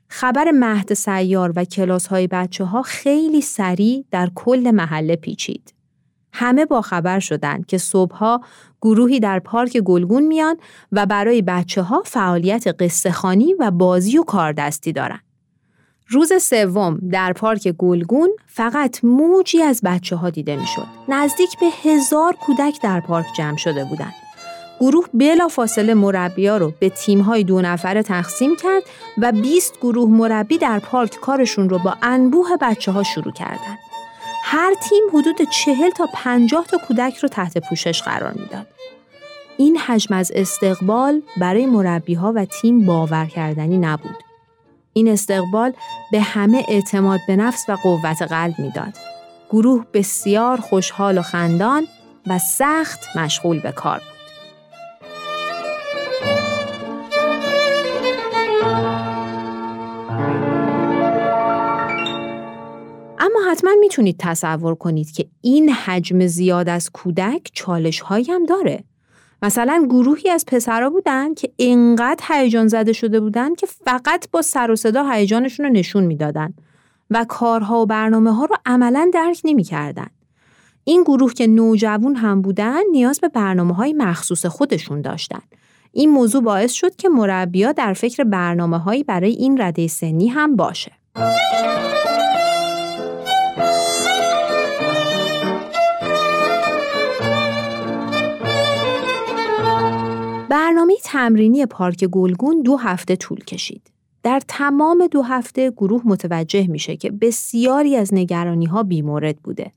خبر 0.08 0.52
مهد 0.52 0.94
سیار 0.94 1.54
و 1.56 1.66
کلاس 1.66 2.08
های 2.08 2.28
بچه 2.28 2.64
ها 2.64 2.82
خیلی 2.82 3.42
سریع 3.42 4.06
در 4.12 4.30
کل 4.36 4.72
محله 4.72 5.16
پیچید. 5.16 5.74
همه 6.34 6.66
با 6.66 6.82
خبر 6.82 7.20
شدند 7.20 7.66
که 7.66 7.78
صبحها 7.78 8.42
گروهی 8.82 9.20
در 9.20 9.40
پارک 9.40 9.78
گلگون 9.78 10.24
میان 10.24 10.58
و 10.92 11.06
برای 11.06 11.42
بچه 11.42 11.82
ها 11.82 12.04
فعالیت 12.06 12.68
قصه 12.80 13.14
و 13.60 13.72
بازی 13.72 14.18
و 14.18 14.24
کاردستی 14.24 14.94
دارن. 14.94 15.20
روز 16.12 16.44
سوم 16.44 17.00
در 17.12 17.34
پارک 17.34 17.68
گلگون 17.68 18.30
فقط 18.48 19.04
موجی 19.04 19.62
از 19.62 19.82
بچه 19.84 20.16
ها 20.16 20.30
دیده 20.30 20.56
می‌شد. 20.56 20.86
نزدیک 21.08 21.60
به 21.60 21.66
هزار 21.84 22.36
کودک 22.36 22.82
در 22.82 23.00
پارک 23.00 23.26
جمع 23.38 23.58
شده 23.58 23.86
بودند. 23.86 24.14
گروه 24.80 25.06
بلا 25.14 25.48
فاصله 25.48 25.94
مربیا 25.94 26.58
رو 26.58 26.74
به 26.80 26.90
تیم‌های 26.90 27.44
دو 27.44 27.62
نفره 27.62 28.04
تقسیم 28.04 28.56
کرد 28.56 28.84
و 29.18 29.32
20 29.32 29.78
گروه 29.82 30.10
مربی 30.10 30.58
در 30.58 30.80
پارک 30.80 31.16
کارشون 31.16 31.70
رو 31.70 31.80
با 31.80 31.96
انبوه 32.02 32.50
بچه 32.62 32.92
ها 32.92 33.04
شروع 33.04 33.34
کردند. 33.34 33.80
هر 34.44 34.74
تیم 34.74 35.04
حدود 35.14 35.50
چهل 35.50 35.90
تا 35.90 36.08
پنجاه 36.14 36.66
تا 36.66 36.78
کودک 36.88 37.18
رو 37.18 37.30
تحت 37.30 37.70
پوشش 37.70 38.02
قرار 38.02 38.34
می‌داد. 38.34 38.68
این 39.58 39.78
حجم 39.78 40.16
از 40.16 40.32
استقبال 40.36 41.22
برای 41.38 41.66
مربی 41.66 42.14
ها 42.14 42.34
و 42.36 42.46
تیم 42.46 42.86
باور 42.86 43.26
کردنی 43.26 43.78
نبود. 43.78 44.29
این 44.94 45.08
استقبال 45.08 45.74
به 46.12 46.22
همه 46.22 46.66
اعتماد 46.68 47.20
به 47.28 47.36
نفس 47.36 47.66
و 47.70 47.76
قوت 47.84 48.22
قلب 48.22 48.60
می‌داد. 48.60 48.94
گروه 49.50 49.86
بسیار 49.94 50.60
خوشحال 50.60 51.18
و 51.18 51.22
خندان 51.22 51.88
و 52.28 52.40
سخت 52.40 53.18
مشغول 53.18 53.60
به 53.60 53.72
کار 53.72 53.98
بود. 53.98 54.20
اما 63.20 63.52
حتما 63.52 63.72
می‌تونید 63.80 64.16
تصور 64.20 64.76
کنید 64.76 65.12
که 65.12 65.26
این 65.42 65.70
حجم 65.70 66.28
زیاد 66.28 66.70
از 66.70 66.90
کودک 66.90 67.50
چالش 67.54 68.02
هم 68.08 68.46
داره. 68.46 68.84
مثلا 69.42 69.86
گروهی 69.90 70.30
از 70.30 70.46
پسرا 70.48 70.90
بودن 70.90 71.34
که 71.34 71.52
انقدر 71.60 72.24
هیجان 72.28 72.68
زده 72.68 72.94
شده 72.94 73.20
بودن 73.20 73.56
که 73.56 73.68
فقط 73.86 74.28
با 74.32 74.42
سر 74.42 74.72
و 74.72 74.76
صدا 74.76 75.10
هیجانشون 75.10 75.66
رو 75.66 75.72
نشون 75.72 76.04
می‌دادن 76.04 76.54
و 77.10 77.26
کارها 77.30 77.82
و 77.82 77.86
برنامه 77.86 78.34
ها 78.34 78.46
رو 78.46 78.56
عملا 78.66 79.12
درک 79.14 79.42
نمی‌کردن. 79.44 80.08
این 80.84 81.04
گروه 81.04 81.34
که 81.34 81.48
نوجوان 81.48 82.16
هم 82.16 82.42
بودن 82.42 82.82
نیاز 82.92 83.20
به 83.20 83.28
برنامه 83.28 83.74
های 83.74 83.94
مخصوص 83.94 84.46
خودشون 84.46 85.02
داشتن. 85.02 85.42
این 85.92 86.10
موضوع 86.10 86.44
باعث 86.44 86.72
شد 86.72 86.96
که 86.96 87.10
مربیا 87.10 87.72
در 87.72 87.94
فکر 87.94 88.24
برنامه 88.24 88.78
هایی 88.78 89.04
برای 89.04 89.32
این 89.32 89.62
رده 89.62 89.88
سنی 89.88 90.28
هم 90.28 90.56
باشه. 90.56 90.92
برنامه 100.50 100.94
تمرینی 101.04 101.66
پارک 101.66 102.06
گلگون 102.06 102.62
دو 102.62 102.78
هفته 102.78 103.16
طول 103.16 103.40
کشید. 103.40 103.92
در 104.24 104.42
تمام 104.48 105.08
دو 105.08 105.22
هفته 105.22 105.72
گروه 105.72 106.02
متوجه 106.06 106.68
میشه 106.68 106.98
که 106.98 107.12
بسیاری 107.12 107.96
از 107.96 108.14
نگرانی 108.14 108.66
ها 108.66 108.84
بیمورد 108.84 109.38
بوده. 109.38 109.72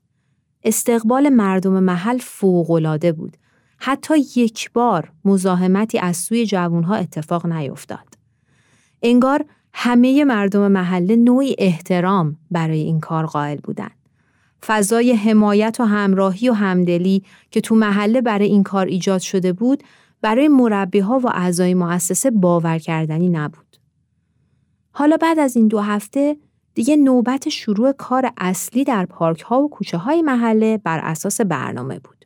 استقبال 0.63 1.29
مردم 1.29 1.83
محل 1.83 2.17
فوقالعاده 2.17 3.11
بود. 3.11 3.37
حتی 3.77 4.13
یک 4.35 4.71
بار 4.71 5.11
مزاحمتی 5.25 5.99
از 5.99 6.17
سوی 6.17 6.45
جوانها 6.45 6.95
اتفاق 6.95 7.45
نیفتاد. 7.45 8.07
انگار 9.01 9.45
همه 9.73 10.23
مردم 10.23 10.71
محله 10.71 11.15
نوعی 11.15 11.55
احترام 11.57 12.37
برای 12.51 12.79
این 12.79 12.99
کار 12.99 13.25
قائل 13.25 13.57
بودند. 13.57 14.03
فضای 14.65 15.13
حمایت 15.13 15.77
و 15.79 15.83
همراهی 15.83 16.49
و 16.49 16.53
همدلی 16.53 17.23
که 17.51 17.61
تو 17.61 17.75
محله 17.75 18.21
برای 18.21 18.47
این 18.47 18.63
کار 18.63 18.85
ایجاد 18.85 19.21
شده 19.21 19.53
بود 19.53 19.83
برای 20.23 20.47
مربی 20.47 20.99
ها 20.99 21.19
و 21.19 21.27
اعضای 21.27 21.73
مؤسسه 21.73 22.31
باور 22.31 22.77
کردنی 22.77 23.29
نبود. 23.29 23.77
حالا 24.91 25.17
بعد 25.17 25.39
از 25.39 25.55
این 25.55 25.67
دو 25.67 25.79
هفته 25.79 26.37
دیگه 26.73 26.95
نوبت 26.95 27.49
شروع 27.49 27.91
کار 27.91 28.31
اصلی 28.37 28.83
در 28.83 29.05
پارک 29.05 29.41
ها 29.41 29.61
و 29.61 29.69
کوچه 29.69 29.97
های 29.97 30.21
محله 30.21 30.77
بر 30.77 30.99
اساس 30.99 31.41
برنامه 31.41 31.99
بود. 31.99 32.25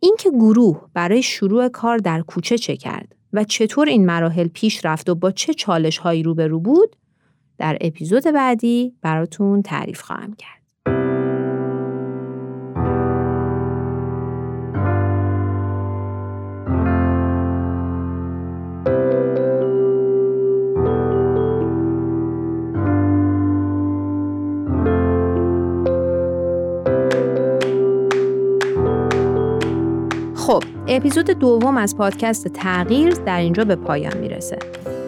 اینکه 0.00 0.30
گروه 0.30 0.88
برای 0.94 1.22
شروع 1.22 1.68
کار 1.68 1.98
در 1.98 2.20
کوچه 2.20 2.58
چه 2.58 2.76
کرد 2.76 3.14
و 3.32 3.44
چطور 3.44 3.88
این 3.88 4.06
مراحل 4.06 4.48
پیش 4.48 4.84
رفت 4.84 5.08
و 5.08 5.14
با 5.14 5.30
چه 5.30 5.54
چالش 5.54 5.98
هایی 5.98 6.22
روبرو 6.22 6.60
بود 6.60 6.96
در 7.58 7.78
اپیزود 7.80 8.24
بعدی 8.24 8.94
براتون 9.02 9.62
تعریف 9.62 10.00
خواهم 10.00 10.34
کرد. 10.34 10.55
اپیزود 30.96 31.30
دوم 31.30 31.76
از 31.76 31.96
پادکست 31.96 32.48
تغییر 32.48 33.14
در 33.14 33.38
اینجا 33.38 33.64
به 33.64 33.76
پایان 33.76 34.16
می‌رسه 34.18 34.58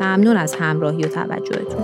ممنون 0.01 0.37
از 0.37 0.55
همراهی 0.55 1.03
و 1.03 1.09
توجهتون 1.09 1.83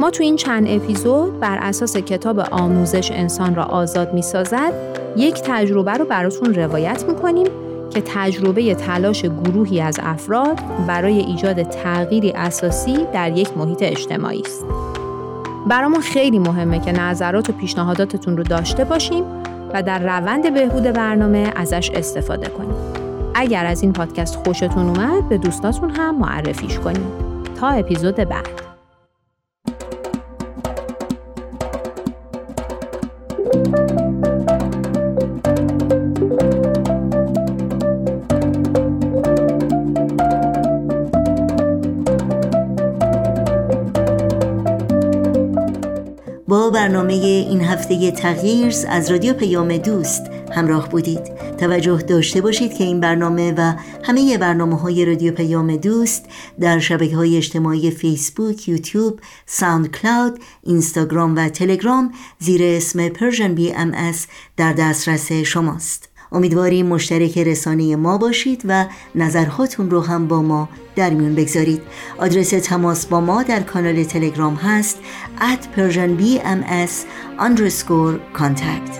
ما 0.00 0.10
تو 0.10 0.22
این 0.22 0.36
چند 0.36 0.66
اپیزود 0.68 1.40
بر 1.40 1.58
اساس 1.58 1.96
کتاب 1.96 2.38
آموزش 2.38 3.10
انسان 3.10 3.54
را 3.54 3.64
آزاد 3.64 4.14
می‌سازد 4.14 4.72
یک 5.16 5.42
تجربه 5.44 5.92
رو 5.92 6.04
براتون 6.04 6.54
روایت 6.54 7.04
می‌کنیم 7.08 7.46
که 7.90 8.02
تجربه 8.06 8.74
تلاش 8.74 9.24
گروهی 9.24 9.80
از 9.80 10.00
افراد 10.02 10.60
برای 10.86 11.18
ایجاد 11.18 11.62
تغییری 11.62 12.30
اساسی 12.30 13.06
در 13.12 13.38
یک 13.38 13.56
محیط 13.56 13.82
اجتماعی 13.82 14.42
است. 14.44 14.64
برامون 15.66 16.00
خیلی 16.00 16.38
مهمه 16.38 16.80
که 16.80 16.92
نظرات 16.92 17.50
و 17.50 17.52
پیشنهاداتتون 17.52 18.36
رو 18.36 18.42
داشته 18.42 18.84
باشیم 18.84 19.24
و 19.74 19.82
در 19.82 19.98
روند 19.98 20.54
بهبود 20.54 20.82
برنامه 20.82 21.52
ازش 21.56 21.90
استفاده 21.94 22.48
کنید. 22.48 23.00
اگر 23.34 23.66
از 23.66 23.82
این 23.82 23.92
پادکست 23.92 24.36
خوشتون 24.36 24.88
اومد 24.88 25.28
به 25.28 25.38
دوستاتون 25.38 25.90
هم 25.90 26.18
معرفیش 26.18 26.78
کنید. 26.78 27.30
تا 27.60 27.68
اپیزود 27.68 28.16
بعد. 28.16 28.69
برنامه 46.80 47.14
این 47.14 47.64
هفته 47.64 48.10
تغییر 48.10 48.74
از 48.88 49.10
رادیو 49.10 49.34
پیام 49.34 49.76
دوست 49.76 50.22
همراه 50.52 50.88
بودید. 50.88 51.20
توجه 51.58 51.96
داشته 51.96 52.40
باشید 52.40 52.74
که 52.74 52.84
این 52.84 53.00
برنامه 53.00 53.54
و 53.56 53.74
همه 54.04 54.38
برنامه 54.38 54.80
های 54.80 55.04
رادیو 55.04 55.32
پیام 55.32 55.76
دوست 55.76 56.24
در 56.60 56.78
شبکه 56.78 57.16
های 57.16 57.36
اجتماعی 57.36 57.90
فیسبوک، 57.90 58.68
یوتیوب، 58.68 59.20
ساوند 59.46 59.90
کلاود، 59.96 60.40
اینستاگرام 60.62 61.36
و 61.36 61.48
تلگرام 61.48 62.12
زیر 62.38 62.60
اسم 62.62 63.08
بی 63.54 63.72
ام 63.72 64.12
در 64.56 64.72
دسترس 64.72 65.32
شماست. 65.32 66.09
امیدواریم 66.32 66.86
مشترک 66.86 67.38
رسانه 67.38 67.96
ما 67.96 68.18
باشید 68.18 68.62
و 68.64 68.86
نظرهاتون 69.14 69.90
رو 69.90 70.00
هم 70.00 70.28
با 70.28 70.42
ما 70.42 70.68
در 70.96 71.10
میون 71.10 71.34
بگذارید. 71.34 71.82
آدرس 72.18 72.50
تماس 72.50 73.06
با 73.06 73.20
ما 73.20 73.42
در 73.42 73.60
کانال 73.60 74.04
تلگرام 74.04 74.54
هست 74.54 74.98
at 75.40 75.62
persianbms 75.76 76.94
underscore 77.38 78.38
contact 78.38 78.98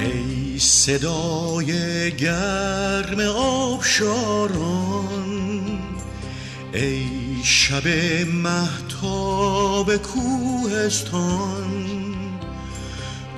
ای 0.00 0.58
صدای 0.58 1.66
گرم 2.12 3.20
آبشاران 3.36 5.18
ای 6.74 7.06
شب 7.44 7.88
محتاب 8.34 9.96
کوهستان 9.96 11.64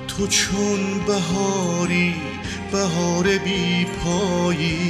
تو 0.07 0.27
چون 0.27 0.79
بهاری 1.07 2.15
بهار 2.71 3.37
بی 3.37 3.85
پاییز 3.85 4.81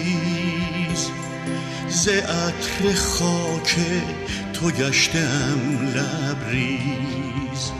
ز 1.89 2.07
عطر 2.07 2.93
خاک 2.95 3.75
تو 4.53 4.71
گشتم 4.71 5.59
لبریز 5.95 7.71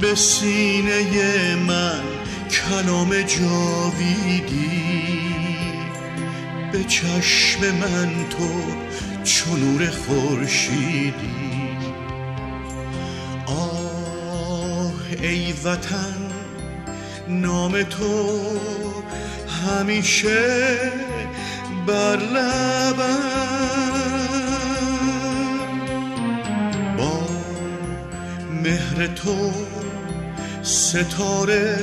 به 0.00 0.14
سینه 0.14 1.54
من 1.56 2.02
کلام 2.50 3.08
جاویدی 3.22 4.82
به 6.72 6.84
چشم 6.84 7.60
من 7.60 8.28
تو 8.30 8.48
چو 9.24 9.56
نور 9.56 9.90
خورشیدی. 9.90 11.52
آه 13.46 14.92
ای 15.22 15.52
وطن 15.52 16.30
نام 17.28 17.82
تو 17.82 18.40
همیشه 19.68 20.92
بر 21.86 22.16
با 26.98 27.26
مهر 28.62 29.06
تو 29.06 29.52
ستاره 30.62 31.78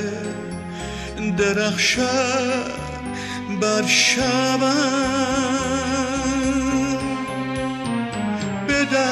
درخشد 1.36 2.70
بر 3.60 3.86
شبم. 3.86 5.30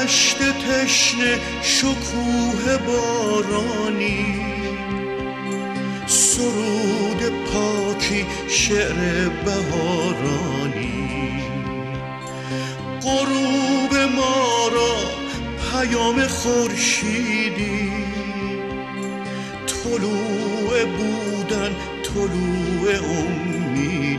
دشت 0.09 0.39
تشنه 0.39 1.39
شکوه 1.63 2.77
بارانی 2.87 4.41
سرود 6.07 7.08
پاکی 8.09 8.27
شعر 8.49 9.29
بهارانی. 9.29 11.09
غروب 13.03 13.95
ما 14.17 14.69
را 14.73 14.97
پیام 15.73 16.27
خورشیدی. 16.27 17.93
طلوع 19.67 20.85
بودن 20.85 21.77
طلوع 22.03 22.97
امیدی. 23.11 24.19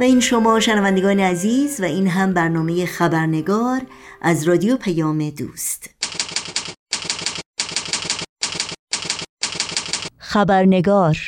و 0.00 0.02
این 0.02 0.20
شما 0.20 0.60
شنوندگان 0.60 1.20
عزیز 1.20 1.80
و 1.80 1.84
این 1.84 2.08
هم 2.08 2.34
برنامه 2.34 2.86
خبرنگار 2.86 3.80
از 4.22 4.48
رادیو 4.48 4.76
پیام 4.76 5.30
دوست. 5.30 5.95
خبرنگار. 10.36 11.18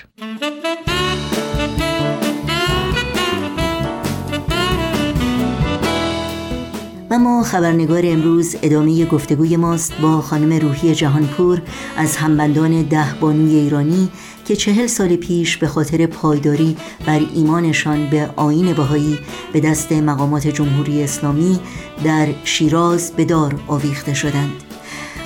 و 7.11 7.19
ما 7.19 7.43
خبرنگار 7.43 8.03
امروز 8.05 8.57
ادامه 8.63 9.05
گفتگوی 9.05 9.57
ماست 9.57 9.93
با 10.03 10.21
خانم 10.21 10.53
روحی 10.53 10.95
جهانپور 10.95 11.63
از 11.97 12.17
همبندان 12.17 12.83
ده 12.83 13.15
بانوی 13.21 13.55
ایرانی 13.55 14.09
که 14.45 14.57
چهل 14.57 14.87
سال 14.87 15.17
پیش 15.17 15.57
به 15.57 15.67
خاطر 15.67 16.07
پایداری 16.07 16.77
بر 17.07 17.21
ایمانشان 17.35 18.11
به 18.11 18.31
آین 18.37 18.73
بهایی 18.73 19.19
به 19.53 19.61
دست 19.61 19.93
مقامات 19.93 20.47
جمهوری 20.47 21.03
اسلامی 21.03 21.61
در 22.05 22.29
شیراز 22.45 23.13
به 23.13 23.25
دار 23.25 23.61
آویخته 23.69 24.15
شدند. 24.15 24.68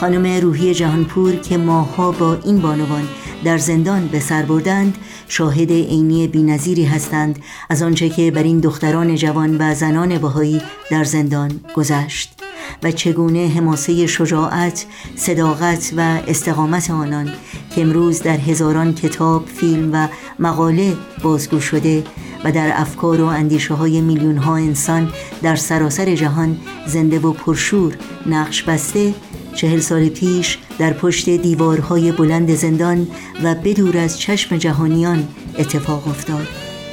خانم 0.02 0.40
روحی 0.42 0.74
جهانپور 0.74 1.36
که 1.36 1.58
ماها 1.58 2.12
با 2.12 2.38
این 2.44 2.58
بانوان 2.58 3.08
در 3.44 3.58
زندان 3.58 4.06
به 4.06 4.20
سر 4.20 4.42
بردند 4.42 4.98
شاهد 5.28 5.70
عینی 5.70 6.28
بینظیری 6.28 6.84
هستند 6.84 7.38
از 7.70 7.82
آنچه 7.82 8.08
که 8.08 8.30
بر 8.30 8.42
این 8.42 8.60
دختران 8.60 9.14
جوان 9.14 9.56
و 9.58 9.74
زنان 9.74 10.18
بهایی 10.18 10.62
در 10.90 11.04
زندان 11.04 11.60
گذشت 11.74 12.40
و 12.82 12.90
چگونه 12.90 13.48
حماسه 13.48 14.06
شجاعت، 14.06 14.86
صداقت 15.16 15.92
و 15.96 16.00
استقامت 16.26 16.90
آنان 16.90 17.32
که 17.74 17.82
امروز 17.82 18.22
در 18.22 18.38
هزاران 18.38 18.94
کتاب، 18.94 19.46
فیلم 19.46 19.90
و 19.92 20.08
مقاله 20.38 20.96
بازگو 21.22 21.60
شده 21.60 22.04
و 22.44 22.52
در 22.52 22.72
افکار 22.74 23.20
و 23.20 23.26
اندیشه 23.26 23.74
های 23.74 24.00
میلیون 24.00 24.36
ها 24.36 24.56
انسان 24.56 25.12
در 25.42 25.56
سراسر 25.56 26.14
جهان 26.14 26.56
زنده 26.86 27.18
و 27.18 27.32
پرشور 27.32 27.96
نقش 28.26 28.62
بسته 28.62 29.14
چهل 29.54 29.80
سال 29.80 30.08
پیش 30.08 30.58
در 30.78 30.92
پشت 30.92 31.30
دیوارهای 31.30 32.12
بلند 32.12 32.54
زندان 32.54 33.08
و 33.42 33.54
بدور 33.54 33.98
از 33.98 34.18
چشم 34.20 34.56
جهانیان 34.56 35.28
اتفاق 35.58 36.08
افتاد. 36.08 36.46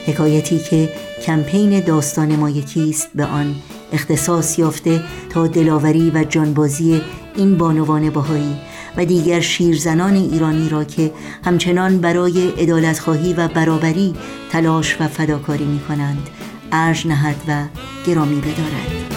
حکایتی 0.05 0.59
که 0.59 0.89
کمپین 1.25 1.79
داستان 1.79 2.35
ما 2.35 2.49
یکیست 2.49 3.09
به 3.15 3.25
آن 3.25 3.55
اختصاص 3.93 4.59
یافته 4.59 5.03
تا 5.29 5.47
دلاوری 5.47 6.11
و 6.11 6.23
جانبازی 6.23 7.01
این 7.35 7.57
بانوان 7.57 8.09
بهایی 8.09 8.55
و 8.97 9.05
دیگر 9.05 9.39
شیرزنان 9.39 10.13
ایرانی 10.13 10.69
را 10.69 10.83
که 10.83 11.11
همچنان 11.45 11.97
برای 11.97 12.53
ادالتخواهی 12.57 13.33
و 13.33 13.47
برابری 13.47 14.15
تلاش 14.51 15.01
و 15.01 15.07
فداکاری 15.07 15.65
می 15.65 15.79
کنند 15.79 16.29
ارج 16.71 17.07
نهد 17.07 17.35
و 17.47 17.63
گرامی 18.07 18.41
بدارد. 18.41 19.08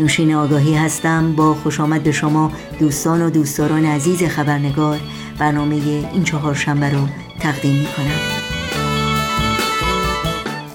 نوشین 0.00 0.34
آگاهی 0.34 0.74
هستم. 0.74 1.32
با 1.32 1.54
خوش 1.54 1.80
آمد 1.80 2.02
به 2.02 2.12
شما 2.12 2.52
دوستان 2.78 3.22
و 3.22 3.30
دوستداران 3.30 3.84
عزیز 3.84 4.22
خبرنگار. 4.22 5.00
برنامه 5.38 5.74
این 6.12 6.24
چهار 6.24 6.54
شنبه 6.54 6.90
رو 6.90 7.08
تقدیم 7.40 7.74
می 7.74 7.86
کنم 7.96 8.40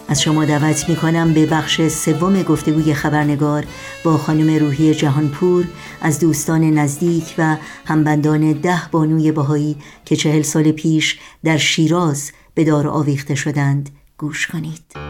از 0.08 0.22
شما 0.22 0.46
دعوت 0.46 0.90
می 0.90 0.96
کنم 0.96 1.34
به 1.34 1.46
بخش 1.46 1.88
سوم 1.88 2.42
گفتگوی 2.42 2.94
خبرنگار 2.94 3.66
با 4.04 4.18
خانم 4.18 4.60
روحی 4.60 4.94
جهانپور 4.94 5.66
از 6.02 6.20
دوستان 6.20 6.64
نزدیک 6.64 7.36
و 7.38 7.58
همبندان 7.86 8.52
ده 8.52 8.82
بانوی 8.92 9.32
بهایی 9.32 9.78
که 10.06 10.16
چهل 10.16 10.42
سال 10.42 10.72
پیش 10.72 11.20
در 11.44 11.58
شیراز 11.58 12.32
به 12.54 12.64
دار 12.64 12.88
آویخته 12.88 13.36
شدند. 13.36 13.90
گوش 14.18 14.48
کنید. 14.48 15.05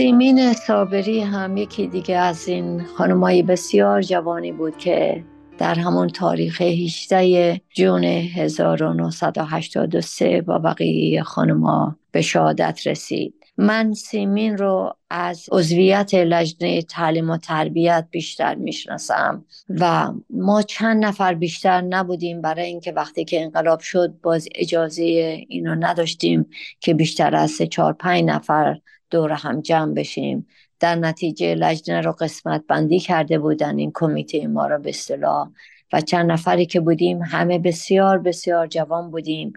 سیمین 0.00 0.52
صابری 0.52 1.20
هم 1.20 1.56
یکی 1.56 1.86
دیگه 1.86 2.16
از 2.16 2.48
این 2.48 2.84
خانمای 2.84 3.42
بسیار 3.42 4.02
جوانی 4.02 4.52
بود 4.52 4.76
که 4.76 5.24
در 5.58 5.74
همون 5.74 6.08
تاریخ 6.08 6.62
18 6.62 7.60
جون 7.74 8.04
1983 8.04 10.42
با 10.42 10.58
بقیه 10.58 11.22
خانما 11.22 11.96
به 12.12 12.22
شهادت 12.22 12.86
رسید. 12.86 13.34
من 13.56 13.92
سیمین 13.92 14.58
رو 14.58 14.96
از 15.10 15.46
عضویت 15.52 16.14
لجنه 16.14 16.82
تعلیم 16.82 17.30
و 17.30 17.36
تربیت 17.36 18.08
بیشتر 18.10 18.54
می‌شناسم 18.54 19.44
و 19.68 20.12
ما 20.30 20.62
چند 20.62 21.04
نفر 21.04 21.34
بیشتر 21.34 21.80
نبودیم 21.80 22.40
برای 22.40 22.66
اینکه 22.66 22.92
وقتی 22.92 23.24
که 23.24 23.42
انقلاب 23.42 23.80
شد 23.80 24.14
باز 24.22 24.48
اجازه 24.54 25.02
اینو 25.48 25.74
نداشتیم 25.74 26.46
که 26.80 26.94
بیشتر 26.94 27.36
از 27.36 27.50
سه 27.50 27.66
چهار 27.66 27.92
پنج 27.92 28.24
نفر 28.24 28.76
دور 29.10 29.32
هم 29.32 29.60
جمع 29.60 29.94
بشیم. 29.94 30.46
در 30.80 30.94
نتیجه 30.94 31.54
لجنه 31.54 32.00
رو 32.00 32.12
قسمت 32.12 32.64
بندی 32.68 33.00
کرده 33.00 33.38
بودن 33.38 33.78
این 33.78 33.90
کمیته 33.94 34.46
ما 34.46 34.66
رو 34.66 34.78
به 34.78 34.88
اصطلاح. 34.88 35.48
و 35.92 36.00
چند 36.00 36.32
نفری 36.32 36.66
که 36.66 36.80
بودیم 36.80 37.22
همه 37.22 37.58
بسیار 37.58 38.18
بسیار 38.18 38.66
جوان 38.66 39.10
بودیم 39.10 39.52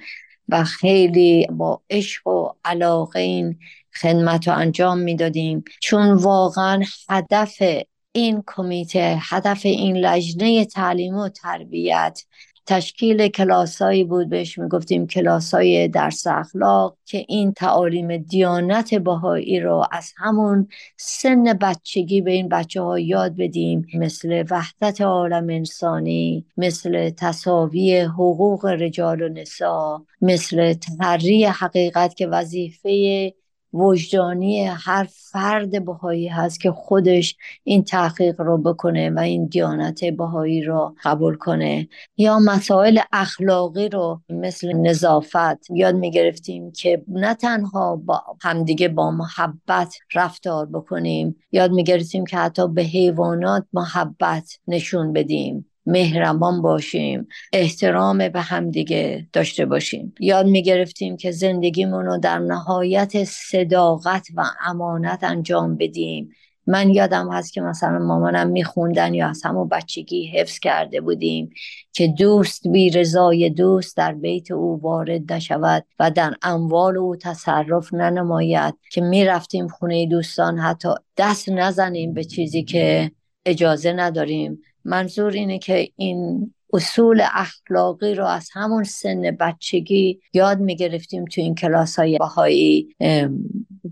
و 0.50 0.64
خیلی 0.64 1.48
با 1.52 1.82
عشق 1.90 2.28
و 2.28 2.50
علاقه 2.66 3.20
این 3.20 3.60
خدمت 4.02 4.48
رو 4.48 4.58
انجام 4.58 4.98
می‌دادیم. 4.98 5.64
چون 5.82 6.14
واقعا 6.14 6.82
هدف 7.10 7.64
این 8.12 8.44
کمیته 8.48 9.18
هدف 9.22 9.66
این 9.66 9.98
لجنه 9.98 10.66
تعلیم 10.66 11.16
و 11.16 11.30
تربیت 11.30 12.22
تشکیل 12.66 13.28
کلاسایی 13.28 14.04
بود 14.04 14.30
بهش 14.30 14.58
می‌گفتیم 14.58 15.08
کلاسای 15.08 15.88
درس 15.88 16.28
اخلاق 16.28 16.98
که 17.06 17.26
این 17.28 17.54
تعالیم 17.54 18.18
دیانت 18.18 18.96
بهایی 18.96 19.60
رو 19.60 19.86
از 19.92 20.12
همون 20.18 20.68
سن 20.98 21.44
بچگی 21.44 22.22
به 22.22 22.32
این 22.32 22.50
بچه 22.50 22.82
ها 22.82 23.00
یاد 23.00 23.36
بدیم. 23.38 23.88
مثل 23.94 24.44
وحدت 24.52 25.02
عالم 25.02 25.50
انسانی 25.50 26.46
مثل 26.58 27.10
تصاوی 27.10 28.00
حقوق 28.00 28.66
رجال 28.66 29.22
و 29.22 29.30
نسا 29.30 30.06
مثل 30.22 30.74
تحری 30.74 31.46
حقیقت 31.46 32.16
که 32.16 32.28
وظیفه 32.28 33.34
وجدانی 33.74 34.66
هر 34.66 35.08
فرد 35.32 35.86
بهایی 35.86 36.28
هست 36.28 36.62
که 36.62 36.72
خودش 36.72 37.36
این 37.64 37.84
تحقیق 37.84 38.42
رو 38.42 38.58
بکنه 38.58 39.10
و 39.10 39.20
این 39.20 39.46
دیانت 39.46 40.06
بهایی 40.06 40.62
رو 40.62 40.96
قبول 41.04 41.36
کنه. 41.36 41.88
یا 42.18 42.40
مسائل 42.40 43.00
اخلاقی 43.12 43.90
رو 43.90 44.22
مثل 44.30 44.74
نظافت 44.74 45.72
یاد 45.72 45.96
می‌گرفتیم 45.96 46.72
که 46.72 47.04
نه 47.08 47.34
تنها 47.34 47.96
با 47.96 48.24
همدیگه 48.42 48.88
با 48.88 49.12
محبت 49.12 49.96
رفتار 50.14 50.66
بکنیم 50.66 51.36
یاد 51.52 51.72
می‌گرفتیم 51.72 52.26
که 52.26 52.38
حتی 52.38 52.68
به 52.68 52.82
حیوانات 52.82 53.66
محبت 53.74 54.60
نشون 54.68 55.14
بدیم. 55.14 55.73
مهربان 55.86 56.62
باشیم 56.62 57.28
احترام 57.54 58.30
به 58.30 58.42
همدیگه 58.42 59.28
داشته 59.34 59.66
باشیم. 59.66 60.14
یاد 60.20 60.46
می 60.46 60.64
گرفتیم 60.64 61.18
که 61.18 61.32
زندگیمون 61.32 62.06
رو 62.06 62.18
در 62.18 62.40
نهایت 62.40 63.24
صداقت 63.24 64.28
و 64.36 64.44
امانت 64.66 65.24
انجام 65.24 65.78
بدیم. 65.78 66.30
من 66.68 66.90
یادم 66.90 67.32
هست 67.32 67.54
که 67.54 67.62
مثلا 67.62 68.00
مامانم 68.00 68.48
میخوندن 68.48 69.14
یا 69.14 69.30
از 69.30 69.42
همون 69.46 69.68
بچگی 69.68 70.28
حفظ 70.28 70.60
کرده 70.60 71.02
بودیم 71.02 71.50
که 71.94 72.08
دوست 72.08 72.68
بی 72.68 72.90
رضای 72.90 73.50
دوست 73.50 73.98
در 73.98 74.14
بیت 74.14 74.52
او 74.52 74.82
وارد 74.82 75.34
نشود 75.34 75.86
و 76.00 76.12
در 76.12 76.34
اموال 76.42 76.98
او 76.98 77.16
تصرف 77.16 77.94
ننماید 77.94 78.74
که 78.92 79.02
می‌رفتیم 79.02 79.68
خونه 79.68 80.08
دوستان 80.08 80.60
حتی 80.60 80.90
دست 81.18 81.50
نزنیم 81.50 82.14
به 82.14 82.24
چیزی 82.24 82.64
که 82.64 83.12
اجازه 83.46 83.94
نداریم. 83.94 84.62
منظور 84.86 85.32
اینه 85.32 85.60
که 85.60 85.90
این 85.96 86.52
اصول 86.74 87.24
اخلاقی 87.34 88.16
رو 88.16 88.26
از 88.26 88.50
همون 88.54 88.84
سن 88.84 89.22
بچگی 89.22 90.20
یاد 90.34 90.60
می‌گرفتیم 90.60 91.26
تو 91.26 91.42
این 91.42 91.56
کلاس 91.56 92.00
های 92.00 92.18
بهایی 92.18 92.96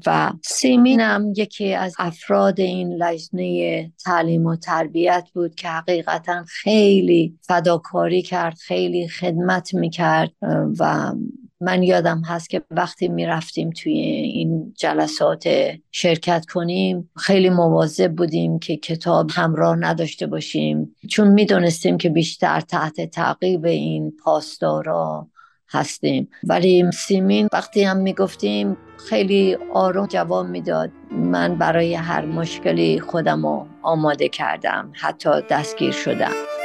و 0.06 0.34
سیمینم 0.44 1.34
یکی 1.38 1.74
از 1.74 1.96
افراد 2.00 2.60
این 2.60 2.94
لجنه 2.94 3.92
تعلیم 4.06 4.46
و 4.46 4.56
تربیت 4.56 5.28
بود 5.34 5.56
که 5.56 5.68
حقیقتا 5.68 6.46
خیلی 6.48 7.38
فداکاری 7.42 8.22
کرد 8.22 8.58
خیلی 8.58 9.08
خدمت 9.08 9.74
می‌کرد 9.74 10.32
و 10.80 11.14
من 11.62 11.84
یادم 11.84 12.22
هست 12.26 12.50
که 12.50 12.62
وقتی 12.72 13.08
می‌رفتیم 13.08 13.70
توی 13.70 13.94
این 13.94 14.74
جلسات 14.78 15.50
شرکت 15.92 16.46
کنیم 16.54 17.10
خیلی 17.18 17.50
مواظب 17.50 18.12
بودیم 18.12 18.60
که 18.60 18.78
کتاب 18.78 19.32
همراه 19.34 19.76
نداشته 19.76 20.28
باشیم. 20.28 20.96
چون 21.10 21.28
می‌دونستیم 21.28 21.98
که 21.98 22.10
بیشتر 22.10 22.60
تحت 22.60 23.02
تعقیب 23.02 23.66
این 23.66 24.14
پاسدارا 24.24 25.28
هستیم. 25.70 26.30
ولی 26.44 26.92
سیمین 26.94 27.48
وقتی 27.54 27.84
هم 27.84 27.98
می‌گفتیم 27.98 28.78
خیلی 29.10 29.58
آروم 29.74 30.08
جواب 30.08 30.48
می‌داد. 30.48 30.92
من 31.12 31.58
برای 31.58 31.94
هر 31.94 32.26
مشکلی 32.26 33.00
خودم 33.00 33.46
رو 33.46 33.68
آماده 33.84 34.30
کردم. 34.30 34.92
حتی 35.02 35.30
دستگیر 35.50 35.92
شدم. 35.92 36.61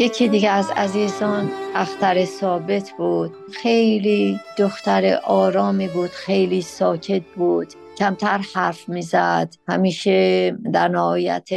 یکی 0.00 0.28
دیگه 0.28 0.50
از 0.50 0.70
عزیزان 0.76 1.50
اختر 1.74 2.24
ثابت 2.24 2.90
بود. 2.98 3.32
خیلی 3.52 4.40
دختر 4.58 5.20
آرامی 5.24 5.88
بود 5.88 6.10
خیلی 6.10 6.62
ساکت 6.62 7.22
بود. 7.36 7.68
کمتر 7.98 8.40
حرف 8.54 8.88
می‌زد. 8.88 9.54
همیشه 9.68 10.50
در 10.72 10.88
نهایت 10.88 11.48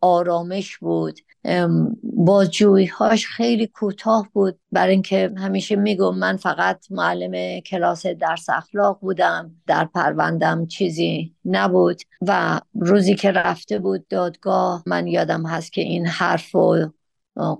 آرامش 0.00 0.78
بود. 0.78 1.20
هاش 2.98 3.26
خیلی 3.26 3.66
کوتاه 3.66 4.28
بود. 4.32 4.58
برای 4.72 4.92
اینکه 4.92 5.32
همیشه 5.36 5.76
میگم 5.76 6.18
من 6.18 6.36
فقط 6.36 6.86
معلم 6.90 7.60
کلاس 7.60 8.06
درس 8.06 8.48
اخلاق 8.48 8.98
بودم. 9.00 9.50
در 9.66 9.84
پروندم 9.84 10.66
چیزی 10.66 11.34
نبود. 11.44 12.02
و 12.20 12.60
روزی 12.74 13.14
که 13.14 13.32
رفته 13.32 13.78
بود 13.78 14.08
دادگاه 14.08 14.82
من 14.86 15.06
یادم 15.06 15.46
هست 15.46 15.72
که 15.72 15.80
این 15.80 16.06
حرف 16.06 16.54
و 16.54 16.76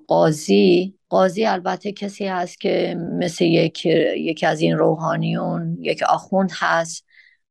قاضی. 0.09 0.95
قاضی 1.09 1.45
البته 1.45 1.93
کسی 1.93 2.27
هست 2.27 2.61
که 2.61 2.97
مثل 3.19 3.45
یک 3.45 3.87
یکی 4.17 4.47
از 4.47 4.61
این 4.61 4.77
روحانیون 4.77 5.77
یک 5.81 6.03
آخوند 6.03 6.51
هست 6.55 7.05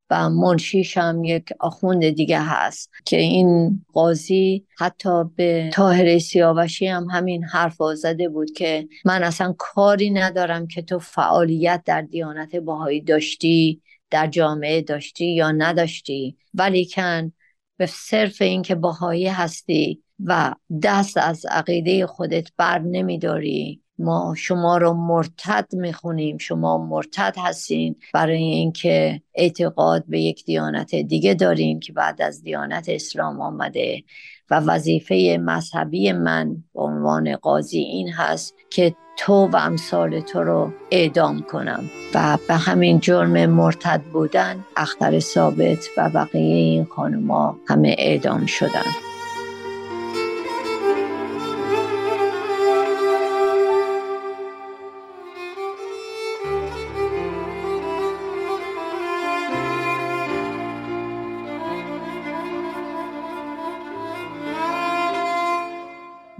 و 0.10 0.30
منشیش 0.30 0.98
هم 0.98 1.24
یک 1.24 1.50
آخوند 1.60 2.10
دیگه 2.10 2.40
هست 2.42 2.92
که 3.06 3.18
این 3.18 3.82
قاضی 3.94 4.66
حتی 4.78 5.24
به 5.36 5.70
تاهر 5.74 6.20
سیاوشی 6.20 6.88
هم 6.88 7.08
همین 7.12 7.44
حرف 7.44 7.78
زده 7.96 8.30
بود 8.30 8.52
که 8.52 8.88
من 9.06 9.24
اصلا 9.24 9.56
کاری 9.58 10.10
ندارم 10.10 10.68
که 10.68 10.82
تو 10.82 11.00
فعالیت 11.00 11.82
در 11.86 12.02
دیانت 12.02 12.56
باهایی 12.56 13.02
داشتی 13.02 13.82
در 14.10 14.28
جامعه 14.28 14.82
داشتی 14.82 15.36
یا 15.36 15.52
نداشتی. 15.52 16.38
ولیکن 16.54 17.32
به 17.78 17.86
صرف 17.86 18.42
اینکه 18.42 18.76
باهایی 18.76 19.28
هستی 19.28 20.04
و 20.26 20.54
دست 20.84 21.18
از 21.18 21.46
عقیده 21.46 22.06
خودت 22.06 22.48
بر 22.58 22.80
نمیداری. 22.80 23.82
ما 24.00 24.34
شما 24.38 24.78
رو 24.78 24.94
مرتد 24.94 25.68
می‌خونیم. 25.74 26.38
شما 26.38 26.78
مرتد 26.78 27.36
هستین 27.38 27.96
برای 28.14 28.44
اینکه 28.44 29.22
اعتقاد 29.36 30.04
به 30.08 30.20
یک 30.20 30.46
دیانت 30.46 30.96
دیگه 30.96 31.34
دارین 31.34 31.80
که 31.80 31.94
بعد 31.94 32.22
از 32.22 32.44
دیانت 32.44 32.90
اسلام 32.90 33.42
آمده. 33.42 34.04
و 34.50 34.60
وظیفه 34.60 35.38
مذهبی 35.42 36.12
من 36.12 36.64
به 36.74 36.82
عنوان 36.82 37.36
قاضی 37.36 37.80
این 37.80 38.10
هست 38.10 38.56
که 38.70 38.96
تو 39.18 39.34
و 39.34 39.56
امثال 39.56 40.20
تو 40.20 40.44
رو 40.44 40.72
اعدام 40.92 41.42
کنم. 41.42 41.84
و 42.16 42.38
به 42.48 42.54
همین 42.54 43.00
جرم 43.00 43.46
مرتد 43.46 44.02
بودن 44.14 44.66
اختر 44.78 45.20
ثابت 45.20 45.86
و 45.98 46.10
بقیه 46.10 46.56
این 46.56 46.86
خانوما 46.86 47.58
همه 47.68 47.96
اعدام 48.00 48.46
شدن. 48.46 49.09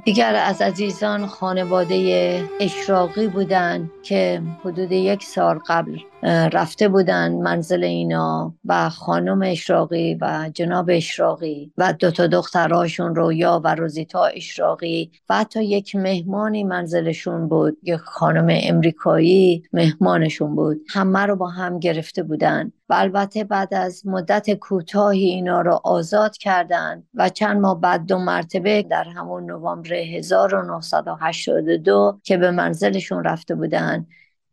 دیگر 0.10 0.36
از 0.36 0.62
عزیزان 0.62 1.28
خانواده 1.28 2.50
اشراقی 2.60 3.28
بودند 3.28 3.92
که 4.04 4.42
حدود 4.66 4.92
یک 4.92 5.24
سال 5.24 5.60
قبل 5.68 5.98
رفته 6.24 6.88
بودن 6.88 7.32
منزل 7.32 7.84
اینا 7.84 8.56
و 8.66 8.90
خانم 8.90 9.42
اشراقی 9.42 10.18
و 10.22 10.50
جناب 10.54 10.90
اشراقی 10.90 11.74
و 11.78 11.94
دو 11.94 12.12
تا 12.12 12.28
دختراشون 12.28 13.16
رویا 13.16 13.62
و 13.64 13.76
روزیتا 13.76 14.26
اشراقی 14.26 15.12
و 15.30 15.38
حتی 15.38 15.64
یک 15.64 15.96
مهمانی 15.96 16.64
منزلشون 16.64 17.48
بود 17.48 17.78
یک 17.84 17.96
خانم 17.96 18.60
امریکایی 18.64 19.64
مهمانشون 19.74 20.56
بود. 20.56 20.82
همه 20.90 21.20
رو 21.20 21.36
با 21.36 21.48
هم 21.48 21.80
گرفته 21.80 22.24
بودن 22.24 22.72
و 22.90 22.94
البته 22.94 23.44
بعد 23.44 23.74
از 23.74 24.08
مدت 24.08 24.54
کوتاهی 24.54 25.26
اینا 25.26 25.62
رو 25.62 25.80
آزاد 25.84 26.38
کردند 26.38 27.08
و 27.14 27.30
چند 27.30 27.62
ماه 27.62 27.82
بعد 27.82 28.06
دو 28.06 28.18
مرتبه 28.18 28.84
در 28.84 29.04
همون 29.04 29.46
نوامبر 29.46 29.94
1982 29.94 32.20
که 32.24 32.38
به 32.38 32.52
منزلشون 32.52 33.24
رفته 33.24 33.56
بودن 33.56 34.06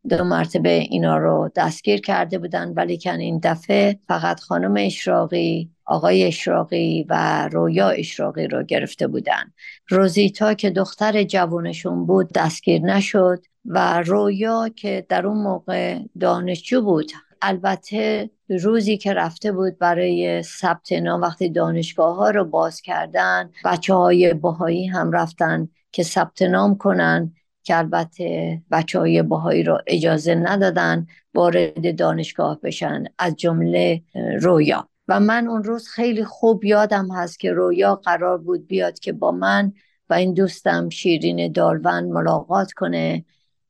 دو 0.09 0.25
مرتبه 0.25 0.71
اینا 0.71 1.19
رو 1.19 1.51
دستگیر 1.57 2.01
کرده 2.01 2.38
بودن 2.38 2.73
ولی 2.73 2.99
کن 2.99 3.19
این 3.19 3.40
دفعه 3.42 3.99
فقط 4.09 4.40
خانم 4.40 4.75
اشراقی 4.79 5.71
آقای 5.85 6.25
اشراقی 6.25 7.07
و 7.09 7.49
رویا 7.53 7.88
اشراقی 7.88 8.47
رو 8.47 8.62
گرفته 8.62 9.07
بودن. 9.07 9.53
روزیتا 9.88 10.55
که 10.55 10.71
دختر 10.71 11.23
جوانشون 11.23 12.07
بود 12.07 12.33
دستگیر 12.33 12.83
نشد 12.83 13.42
و 13.64 14.03
رویا 14.03 14.69
که 14.69 15.07
در 15.09 15.27
اون 15.27 15.42
موقع 15.42 15.99
دانشجو 16.21 16.83
بود. 16.83 17.12
البته 17.42 18.31
روزی 18.62 18.97
که 18.97 19.14
رفته 19.14 19.53
بود 19.53 19.79
برای 19.79 20.42
ثبت 20.42 20.92
نام 20.92 21.21
وقتی 21.21 21.49
دانشگاه 21.49 22.16
ها 22.16 22.31
رو 22.31 22.45
باز 22.45 22.81
کردن 22.81 23.51
بچه 23.64 23.95
های 23.95 24.35
باهایی 24.35 24.87
هم 24.87 25.12
رفتن 25.12 25.69
که 25.92 26.03
ثبت 26.03 26.42
نام 26.42 26.77
کنن 26.77 27.33
که 27.67 27.79
البته 27.79 28.63
بچه 28.71 28.99
های 28.99 29.23
باهایی 29.23 29.63
رو 29.63 29.79
اجازه 29.87 30.35
ندادن 30.35 31.07
وارد 31.35 31.99
دانشگاه 31.99 32.61
بشن 32.61 33.05
از 33.19 33.37
جمله 33.37 34.03
رویا. 34.41 34.89
و 35.09 35.21
من 35.21 35.47
اون 35.47 35.65
روز 35.65 35.89
خیلی 35.89 36.25
خوب 36.25 36.65
یادم 36.65 37.11
هست 37.11 37.41
که 37.41 37.53
رویا 37.53 37.95
قرار 37.95 38.39
بود 38.39 38.67
بیاد 38.67 38.99
که 38.99 39.13
با 39.13 39.31
من 39.33 39.73
و 40.11 40.15
این 40.15 40.35
دوستم 40.35 40.89
شیرین 40.89 41.53
دالون 41.53 42.05
ملاقات 42.05 42.73
کنه. 42.73 43.25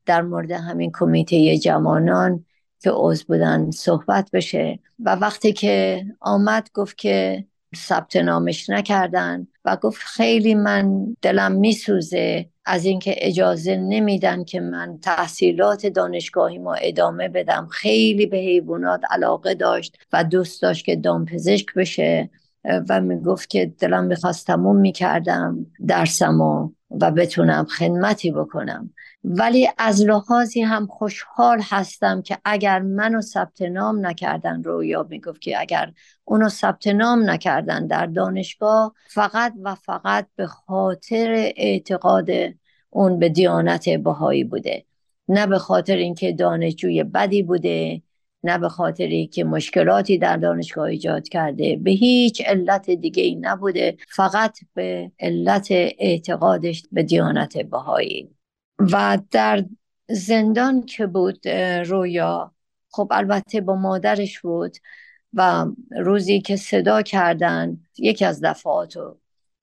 در 0.06 0.22
مورد 0.22 0.50
همین 0.50 0.90
کمیته 0.94 1.58
جوانان 1.58 2.44
که 2.80 2.90
عضو 2.94 3.24
بودن 3.28 3.70
صحبت 3.70 4.30
بشه. 4.32 4.78
و 4.98 5.14
وقتی 5.14 5.52
که 5.52 6.04
آمد 6.20 6.70
گفت 6.74 6.98
که 6.98 7.46
ثبت 7.76 8.16
نامش 8.16 8.70
نکردن 8.70 9.46
و 9.64 9.76
گفت 9.76 10.02
خیلی 10.02 10.54
من 10.54 11.16
دلم 11.22 11.52
میسوزه 11.52 12.50
از 12.66 12.84
اینکه 12.84 13.14
اجازه 13.18 13.76
نمیدن 13.76 14.44
که 14.44 14.60
من 14.60 14.98
تحصیلات 15.02 15.86
دانشگاهی 15.86 16.58
ما 16.58 16.74
ادامه 16.74 17.28
بدم. 17.28 17.68
خیلی 17.70 18.26
به 18.26 18.36
حیوانات 18.36 19.00
علاقه 19.10 19.54
داشت 19.54 19.98
و 20.12 20.24
دوست 20.24 20.62
داشت 20.62 20.84
که 20.84 20.96
دامپزشک 20.96 21.74
بشه 21.74 22.30
و 22.88 23.00
می‌گفت 23.00 23.50
که 23.50 23.72
دلم 23.78 24.04
می‌خواست 24.04 24.46
تموم 24.46 24.76
می‌کردم 24.76 25.66
درسمو 25.86 26.70
و 26.90 27.10
بتونم 27.10 27.64
خدمتی 27.64 28.30
بکنم. 28.30 28.90
ولی 29.24 29.68
از 29.78 30.04
لحاظی 30.04 30.60
هم 30.62 30.86
خوشحال 30.86 31.60
هستم 31.62 32.22
که 32.22 32.38
اگر 32.44 32.78
منو 32.78 33.20
ثبت 33.20 33.62
نام 33.62 34.06
نکردن 34.06 34.62
رویا 34.62 35.06
می‌گفت 35.10 35.40
که 35.40 35.60
اگر 35.60 35.92
اونو 36.24 36.48
ثبت 36.48 36.86
نام 36.86 37.30
نکردن 37.30 37.86
در 37.86 38.06
دانشگاه 38.06 38.94
فقط 39.06 39.52
و 39.62 39.74
فقط 39.74 40.26
به 40.36 40.46
خاطر 40.46 41.52
اعتقاد 41.56 42.28
اون 42.90 43.18
به 43.18 43.28
دیانت 43.28 43.88
بهایی 43.88 44.44
بوده. 44.44 44.84
نه 45.28 45.46
به 45.46 45.58
خاطر 45.58 45.96
اینکه 45.96 46.32
دانشجوی 46.32 47.04
بدی 47.04 47.42
بوده 47.42 48.02
نه 48.44 48.58
به 48.58 48.68
خاطری 48.68 49.26
که 49.26 49.44
مشکلاتی 49.44 50.18
در 50.18 50.36
دانشگاه 50.36 50.84
ایجاد 50.84 51.28
کرده. 51.28 51.76
به 51.76 51.90
هیچ 51.90 52.42
علت 52.46 52.90
دیگه 52.90 53.22
ای 53.22 53.34
نبوده 53.34 53.96
فقط 54.08 54.58
به 54.74 55.12
علت 55.20 55.68
اعتقادش 55.98 56.82
به 56.92 57.02
دیانت 57.02 57.58
بهایی. 57.58 58.35
و 58.78 59.18
در 59.30 59.64
زندان 60.08 60.86
که 60.86 61.06
بود 61.06 61.48
رویا 61.88 62.52
خب 62.90 63.08
البته 63.10 63.60
با 63.60 63.76
مادرش 63.76 64.40
بود 64.40 64.76
و 65.34 65.66
روزی 65.90 66.40
که 66.40 66.56
صدا 66.56 67.02
کردن 67.02 67.78
یکی 67.98 68.24
از 68.24 68.40
دفعاتو 68.44 69.16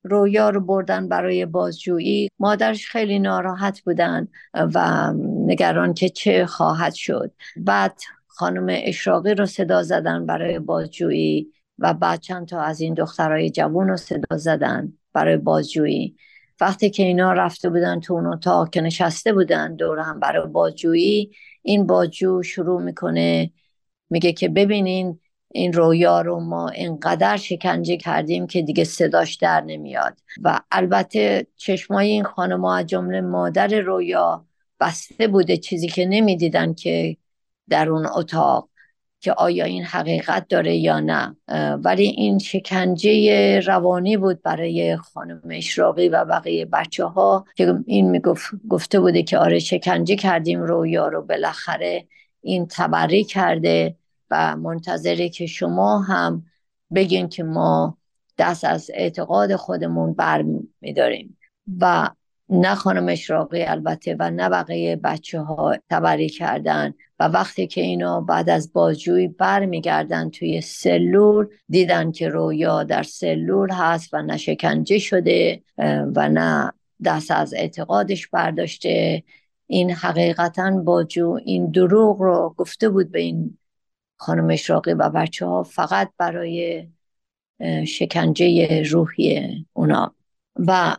رویا 0.03 0.49
رو 0.49 0.61
بردن 0.61 1.07
برای 1.07 1.45
بازجویی. 1.45 2.29
مادرش 2.39 2.87
خیلی 2.87 3.19
ناراحت 3.19 3.81
بودن 3.81 4.27
و 4.53 5.13
نگران 5.45 5.93
که 5.93 6.09
چه 6.09 6.45
خواهد 6.45 6.93
شد. 6.93 7.31
بعد 7.57 7.99
خانم 8.27 8.67
اشراقی 8.69 9.33
رو 9.33 9.45
صدا 9.45 9.83
زدن 9.83 10.25
برای 10.25 10.59
بازجویی 10.59 11.51
و 11.79 11.93
بعد 11.93 12.19
چند 12.19 12.47
تا 12.47 12.61
از 12.61 12.81
این 12.81 12.93
دخترای 12.93 13.49
جوون 13.49 13.87
رو 13.87 13.97
صدا 13.97 14.37
زدن 14.37 14.93
برای 15.13 15.37
بازجویی. 15.37 16.15
وقتی 16.61 16.89
که 16.89 17.03
اینا 17.03 17.33
رفته 17.33 17.69
بودن 17.69 17.99
تو 17.99 18.13
اون 18.13 18.27
اتاق 18.27 18.69
که 18.69 18.81
نشسته 18.81 19.33
بودن 19.33 19.75
دور 19.75 19.99
هم 19.99 20.19
برای 20.19 20.47
بازجویی 20.47 21.31
این 21.61 21.87
بازجو 21.87 22.43
شروع 22.43 22.81
می‌کنه 22.81 23.51
میگه 24.09 24.33
که 24.33 24.49
ببینین 24.49 25.19
این 25.55 25.73
رویا 25.73 26.21
رو 26.21 26.39
ما 26.39 26.69
اینقدر 26.69 27.37
شکنجه 27.37 27.97
کردیم 27.97 28.47
که 28.47 28.61
دیگه 28.61 28.83
صداش 28.83 29.35
در 29.35 29.61
نمیاد. 29.61 30.19
و 30.43 30.59
البته 30.71 31.47
چشمای 31.57 32.07
این 32.07 32.23
خانم 32.23 32.65
از 32.65 32.85
جمله 32.85 33.21
مادر 33.21 33.67
رویا 33.67 34.45
بسته 34.79 35.27
بوده 35.27 35.57
چیزی 35.57 35.87
که 35.87 36.05
نمی‌دیدن 36.05 36.73
که 36.73 37.17
در 37.69 37.89
اون 37.89 38.05
اتاق. 38.05 38.69
که 39.23 39.33
آیا 39.33 39.65
این 39.65 39.83
حقیقت 39.83 40.47
داره 40.47 40.75
یا 40.75 40.99
نه. 40.99 41.35
ولی 41.83 42.03
این 42.03 42.39
شکنجه 42.39 43.59
روانی 43.59 44.17
بود 44.17 44.41
برای 44.41 44.97
خانم 44.97 45.41
اشراقی 45.49 46.09
و 46.09 46.25
بقیه 46.25 46.65
بچه 46.65 47.05
ها 47.05 47.45
که 47.55 47.75
این 47.85 48.09
می‌گفت 48.09 48.51
گفته 48.69 48.99
بوده 48.99 49.23
که 49.23 49.37
آره 49.37 49.59
شکنجه 49.59 50.15
کردیم 50.15 50.63
رویا 50.63 51.07
رو 51.07 51.21
بالاخره 51.21 52.07
این 52.41 52.67
تبری 52.69 53.23
کرده 53.23 53.95
و 54.31 54.55
منتظره 54.55 55.29
که 55.29 55.45
شما 55.45 56.01
هم 56.01 56.45
بگین 56.95 57.29
که 57.29 57.43
ما 57.43 57.97
دست 58.37 58.65
از 58.65 58.91
اعتقاد 58.93 59.55
خودمون 59.55 60.13
بر 60.13 60.45
میداریم. 60.81 61.37
و 61.81 62.09
نه 62.49 62.75
خانم 62.75 63.09
اشراقی 63.09 63.63
البته 63.63 64.15
و 64.19 64.31
نه 64.31 64.49
بقیه 64.49 64.95
بچه 64.95 65.39
ها 65.39 65.75
تبری 65.89 66.29
کردن. 66.29 66.93
وقتی 67.29 67.67
که 67.67 67.81
اینا 67.81 68.21
بعد 68.21 68.49
از 68.49 68.73
بازجویی 68.73 69.27
برمیگردن 69.27 70.29
توی 70.29 70.61
سلول 70.61 71.47
دیدن 71.69 72.11
که 72.11 72.27
رویا 72.27 72.83
در 72.83 73.03
سلول 73.03 73.71
هست 73.71 74.13
و 74.13 74.21
نه 74.21 74.37
شکنجه 74.37 74.99
شده 74.99 75.63
و 76.15 76.29
نه 76.29 76.73
دست 77.03 77.31
از 77.31 77.53
اعتقادش 77.53 78.27
برداشته. 78.27 79.23
این 79.67 79.91
حقیقتا 79.91 80.71
باجو 80.71 81.39
این 81.45 81.71
دروغ 81.71 82.21
رو 82.21 82.55
گفته 82.57 82.89
بود 82.89 83.11
به 83.11 83.19
این 83.19 83.57
خانم 84.17 84.49
اشراقی 84.49 84.93
و 84.93 85.09
بچه 85.09 85.45
ها 85.45 85.63
فقط 85.63 86.11
برای 86.17 86.87
شکنجه 87.87 88.83
روحی 88.83 89.65
اونا. 89.73 90.15
و 90.55 90.95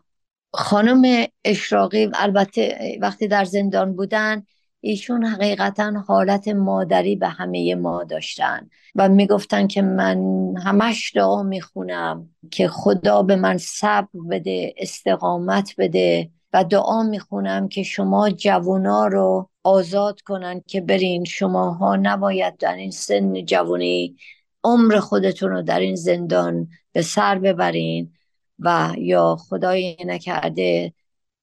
خانم 0.52 1.26
اشراقی 1.44 2.10
البته 2.14 2.98
وقتی 3.00 3.28
در 3.28 3.44
زندان 3.44 3.96
بودن 3.96 4.42
ایشون 4.86 5.24
حقیقتا 5.24 6.04
حالت 6.06 6.48
مادری 6.48 7.16
به 7.16 7.28
همه 7.28 7.74
ما 7.74 8.04
داشتن 8.04 8.70
و 8.94 9.08
می‌گفتن 9.08 9.66
که 9.66 9.82
من 9.82 10.18
همش 10.56 11.12
دعا 11.14 11.42
می‌خونم 11.42 12.28
که 12.50 12.68
خدا 12.68 13.22
به 13.22 13.36
من 13.36 13.58
صبر 13.58 14.08
بده 14.30 14.74
استقامت 14.78 15.74
بده 15.78 16.30
و 16.52 16.64
دعا 16.64 17.02
می‌خونم 17.02 17.68
که 17.68 17.82
شما 17.82 18.30
جوونا 18.30 19.06
رو 19.06 19.50
آزاد 19.62 20.20
کنن 20.20 20.62
که 20.66 20.80
برین. 20.80 21.24
شماها 21.24 21.96
نباید 21.96 22.56
در 22.56 22.74
این 22.74 22.90
سن 22.90 23.44
جوانی 23.44 24.16
عمر 24.64 24.98
خودتون 24.98 25.50
رو 25.50 25.62
در 25.62 25.80
این 25.80 25.94
زندان 25.94 26.68
به 26.92 27.02
سر 27.02 27.38
ببرین 27.38 28.12
و 28.58 28.92
یا 28.98 29.36
خدای 29.36 29.96
نکرده 30.06 30.94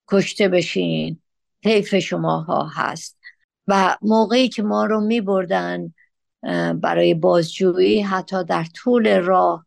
کشته 0.08 0.48
بشین. 0.48 1.20
حیف 1.64 1.96
شماها 1.96 2.70
هست. 2.74 3.21
و 3.67 3.97
موقعی 4.02 4.50
که 4.50 4.63
ما 4.63 4.86
رو 4.86 5.02
می 5.02 5.21
بردن 5.21 5.93
برای 6.74 7.13
بازجویی 7.13 8.02
حتی 8.02 8.43
در 8.43 8.65
طول 8.76 9.19
راه 9.19 9.65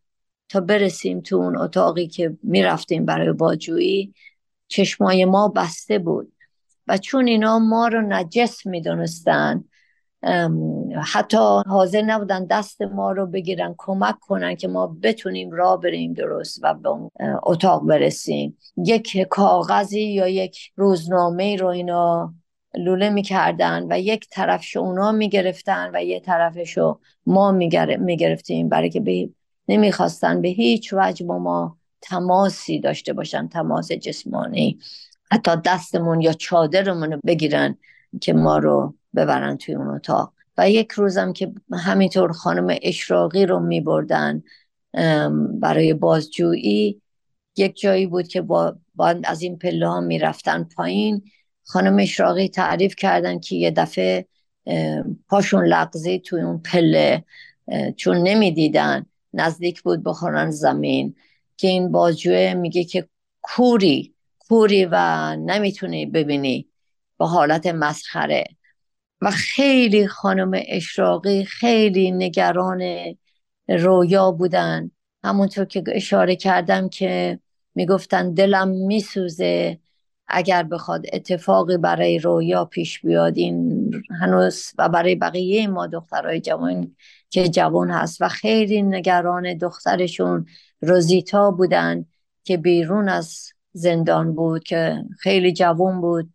تا 0.48 0.61
برسیم 0.61 1.20
تو 1.20 1.37
اون 1.37 1.57
اتاقی 1.57 2.07
که 2.07 2.37
می 2.42 2.62
رفتیم 2.62 3.04
برای 3.04 3.33
بازجویی 3.33 4.14
چشمای 4.68 5.24
ما 5.24 5.48
بسته 5.48 5.98
بود. 5.98 6.33
و 6.88 6.98
چون 6.98 7.26
اینا 7.26 7.59
ما 7.59 7.88
رو 7.88 8.00
نجس 8.00 8.66
می 8.66 8.80
دونستن 8.80 9.64
حتی 11.02 11.62
حاضر 11.66 12.02
نبودن 12.02 12.46
دست 12.46 12.83
ما 12.83 13.12
رو 13.12 13.26
بگیرن 13.26 13.74
کمک 13.78 14.18
کنن 14.20 14.57
که 14.57 14.68
ما 14.68 14.96
بتونیم 15.02 15.50
راه 15.50 15.80
بریم 15.80 16.12
درست 16.12 16.61
و 16.62 16.74
به 16.74 16.90
اتاق 17.42 17.87
برسیم. 17.87 18.59
یک 18.76 19.18
کاغذی 19.30 20.02
یا 20.02 20.28
یک 20.28 20.59
روزنامه 20.76 21.57
رو 21.57 21.66
اینا 21.66 22.35
لوله 22.77 23.11
می‌کردن 23.11 23.87
و 23.91 24.01
یک 24.01 24.29
طرفش 24.31 24.77
اونا 24.77 25.13
می‌گرفتن 25.13 25.91
و 25.95 26.05
یه 26.05 26.21
طرفشو 26.21 27.01
ما 27.27 27.53
می‌گرفتیم 27.99 28.69
برای 28.69 28.91
که 28.91 29.01
به 29.01 29.31
نمی‌خواستن 29.69 30.43
به 30.43 30.49
هیچ 30.49 30.95
وجه 30.97 31.27
با 31.27 31.39
ما 31.39 31.79
تماسی 32.01 32.81
داشته 32.81 33.13
باشن 33.13 33.49
تماس 33.49 33.93
جسمانی. 33.93 34.79
حتی 35.31 35.51
دستمون 35.65 36.21
یا 36.21 36.33
چادرمون 36.33 37.13
رو 37.13 37.21
بگیرن 37.27 37.79
که 38.21 38.33
ما 38.33 38.59
رو 38.59 38.95
ببرن 39.17 39.57
توی 39.57 39.75
اون 39.75 39.89
اتاق. 39.89 40.33
و 40.59 40.71
یک 40.71 40.93
روزم 40.93 41.33
که 41.33 41.53
همینطور 41.73 42.33
خانم 42.33 42.79
اشراقی 42.83 43.47
رو 43.47 43.61
می 43.61 43.81
بردن 43.81 44.43
برای 45.61 45.95
بازجویی 45.95 47.01
یک 47.57 47.77
جایی 47.77 48.07
بود 48.07 48.29
که 48.29 48.43
با, 48.43 48.77
با 48.95 49.15
از 49.25 49.43
این 49.43 49.59
پله 49.59 49.89
ها 49.89 50.01
می 50.01 50.19
رفتن 50.19 50.65
پایین. 50.77 51.23
خانم 51.64 51.98
اشراقی 51.98 52.48
تعریف 52.48 52.94
کردن 52.96 53.38
که 53.38 53.57
یه 53.57 53.70
دفعه 53.70 54.27
پاشون 55.29 55.66
لغزی 55.66 56.18
توی 56.18 56.42
اون 56.42 56.59
پله 56.59 57.24
چون 57.96 58.16
نمی‌دیدن. 58.16 59.07
نزدیک 59.33 59.83
بود 59.83 60.05
بخورن 60.05 60.50
زمین. 60.50 61.14
که 61.57 61.68
این 61.68 61.92
بازجوه 61.92 62.55
میگه 62.55 62.85
که 62.85 63.09
کوری 63.42 64.14
کوری 64.38 64.88
و 64.90 64.96
نمی‌تونی 65.37 66.07
ببینی 66.07 66.68
با 67.16 67.27
حالت 67.27 67.66
مسخره. 67.66 68.44
و 69.20 69.31
خیلی 69.31 70.07
خانم 70.07 70.50
اشراقی 70.68 71.44
خیلی 71.44 72.11
نگران 72.11 72.83
رویا 73.68 74.31
بودن. 74.31 74.90
همونطور 75.24 75.64
که 75.64 75.83
اشاره 75.92 76.37
کردم 76.37 76.88
که 76.88 77.38
می‌گفتن 77.74 78.35
دلم 78.35 78.68
میسوزه. 78.68 79.79
اگر 80.29 80.63
بخواد 80.63 81.07
اتفاقی 81.13 81.77
برای 81.77 82.19
رویا 82.19 82.65
پیش 82.65 83.01
بیاد 83.01 83.37
این 83.37 83.91
هنوز 84.21 84.73
و 84.79 84.89
برای 84.89 85.15
بقیه 85.15 85.67
ما 85.67 85.87
دخترای 85.87 86.41
جوان 86.41 86.97
که 87.31 87.49
جوان 87.49 87.91
هست 87.91 88.23
و 88.23 88.29
خیلی 88.29 88.83
نگران 88.83 89.59
دخترشون 89.59 90.47
روزیتا 90.81 91.51
بودن 91.51 92.05
که 92.45 92.57
بیرون 92.57 93.09
از 93.09 93.49
زندان 93.72 94.35
بود 94.35 94.64
که 94.64 95.05
خیلی 95.18 95.53
جوان 95.53 96.01
بود 96.01 96.31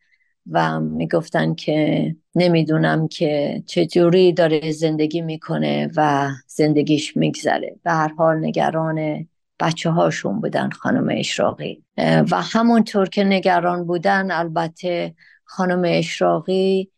و 0.52 0.80
می‌گفتن 0.80 1.56
که 1.56 2.16
نمی‌دونم 2.36 3.08
که 3.08 3.64
چجوری 3.66 4.34
داره 4.34 4.72
زندگی 4.72 5.22
می‌کنه 5.22 5.92
و 5.96 6.30
زندگیش 6.48 7.18
میگذره. 7.18 7.76
به 7.84 7.92
هر 7.92 8.14
حال 8.18 8.46
نگران 8.46 9.29
بچه 9.60 9.90
هاشون 9.90 10.42
بودن 10.42 10.70
خانم 10.70 11.08
اشراقی. 11.12 11.84
و 12.32 12.42
همونطور 12.42 13.10
که 13.10 13.24
نگران 13.24 13.86
بودن 13.86 14.32
البته 14.32 15.16
خانم 15.46 15.82
اشراقی 15.86 16.92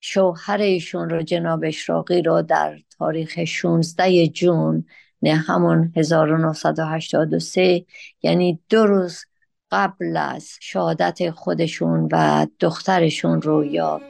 شوهر 0.00 0.58
ایشون 0.58 1.10
رو 1.10 1.22
جناب 1.22 1.64
اشراقی 1.64 2.22
رو 2.22 2.42
در 2.42 2.78
تاریخ 2.98 3.44
16 3.44 4.26
جون 4.26 4.84
نه 5.22 5.34
همون 5.34 5.92
1983 5.96 7.84
یعنی 8.22 8.60
دو 8.68 8.86
روز 8.86 9.24
قبل 9.70 10.16
از 10.16 10.50
شهادت 10.60 11.30
خودشون 11.30 12.08
و 12.12 12.46
دخترشون 12.60 13.42
رو 13.42 13.64
یا 13.64 14.00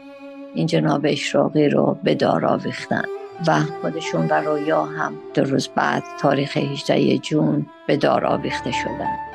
این 0.54 0.66
جناب 0.66 1.06
اشراقی 1.08 1.68
رو 1.68 1.98
به 2.04 2.14
دار 2.14 2.44
آویختن. 2.44 3.15
و 3.46 3.60
خودشون 3.60 4.28
و 4.28 4.32
رویا 4.32 4.84
هم 4.84 5.14
دو 5.34 5.44
روز 5.44 5.68
بعد 5.68 6.02
تاریخ 6.20 6.56
18 6.56 7.18
جون 7.18 7.66
به 7.86 7.96
دار 7.96 8.26
آویخته 8.26 8.72
شدن. 8.72 9.25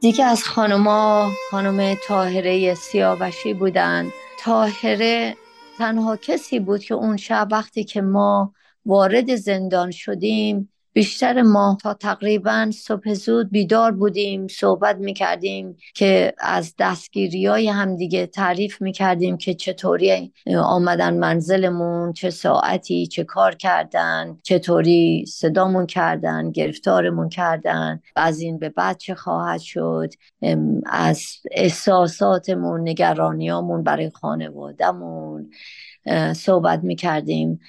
دیگه 0.00 0.24
از 0.24 0.44
خانما 0.44 1.30
خانم 1.50 1.96
تاهره 2.06 2.74
سیاوشی 2.74 3.54
بودن. 3.54 4.10
تاهره 4.38 5.36
تنها 5.78 6.16
کسی 6.16 6.60
بود 6.60 6.84
که 6.84 6.94
اون 6.94 7.16
شب 7.16 7.48
وقتی 7.50 7.84
که 7.84 8.02
ما 8.02 8.52
وارد 8.86 9.34
زندان 9.34 9.90
شدیم 9.90 10.72
بیشتر 10.98 11.42
ما 11.42 11.78
تا 11.82 11.94
تقریبا 11.94 12.70
صبح 12.74 13.14
زود 13.14 13.50
بیدار 13.50 13.92
بودیم 13.92 14.48
صحبت 14.48 14.96
می‌کردیم 14.96 15.76
که 15.94 16.34
از 16.38 16.74
دستگیری 16.78 17.46
های 17.46 17.68
همدیگه 17.68 18.26
تعریف 18.26 18.82
می‌کردیم 18.82 19.36
که 19.36 19.54
چطوری 19.54 20.32
آمدن 20.56 21.18
منزلمون 21.18 22.12
چه 22.12 22.30
ساعتی 22.30 23.06
چه 23.06 23.24
کار 23.24 23.54
کردن 23.54 24.38
چطوری 24.42 25.24
صدامون 25.28 25.86
کردن 25.86 26.50
گرفتارمون 26.50 27.28
کردن 27.28 28.00
از 28.16 28.40
این 28.40 28.58
به 28.58 28.68
بعد 28.68 28.98
چه 28.98 29.14
خواهد 29.14 29.60
شد 29.60 30.10
از 30.86 31.22
احساساتمون 31.50 32.88
نگرانیامون 32.88 33.82
برای 33.82 34.10
خانوادهمون 34.10 35.50
صحبت 36.34 36.84
می‌کردیم. 36.84 37.60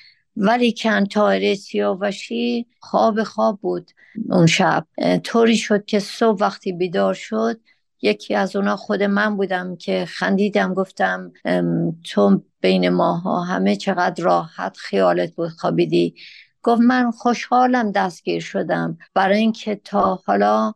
ولی 0.42 0.74
کن 0.78 1.06
تایره 1.06 1.56
سیاوشی 1.56 2.68
خواب 2.80 3.24
خواب 3.24 3.60
بود 3.62 3.92
اون 4.30 4.46
شب. 4.46 4.88
طوری 5.24 5.58
شد 5.58 5.86
که 5.86 6.00
صبح 6.00 6.38
وقتی 6.42 6.72
بیدار 6.72 7.14
شد 7.14 7.60
یکی 8.02 8.36
از 8.36 8.56
اونا 8.56 8.76
خود 8.76 9.04
من 9.04 9.38
بودم 9.38 9.76
که 9.76 10.06
خندیدم 10.06 10.74
گفتم 10.74 11.32
تو 12.04 12.44
بین 12.62 12.90
ماها 12.90 13.42
همه 13.42 13.76
چقدر 13.76 14.24
راحت 14.24 14.78
خیالت 14.78 15.36
بود 15.36 15.50
خوابیدی؟ 15.50 16.16
گفت 16.64 16.82
من 16.82 17.12
خوشحالم 17.12 17.92
دستگیر 17.92 18.42
شدم. 18.42 18.98
برای 19.14 19.38
اینکه 19.38 19.76
تا 19.76 20.20
حالا 20.26 20.74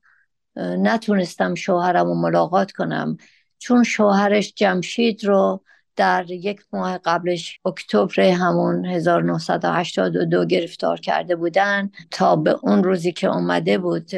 نتونستم 0.58 1.56
شوهرم 1.56 2.08
رو 2.08 2.16
ملاقات 2.16 2.72
کنم. 2.72 3.18
چون 3.58 3.84
شوهرش 3.84 4.54
جمشید 4.56 5.26
رو 5.26 5.64
در 5.96 6.26
یک 6.32 6.62
ماه 6.74 6.98
قبلش 6.98 7.60
اکتبر 7.66 8.22
همون 8.22 8.86
1982 8.86 10.46
گرفتار 10.46 11.00
کرده 11.00 11.36
بودن 11.36 11.92
تا 12.12 12.36
به 12.36 12.56
اون 12.62 12.84
روزی 12.84 13.12
که 13.12 13.28
اومده 13.28 13.78
بود 13.78 14.10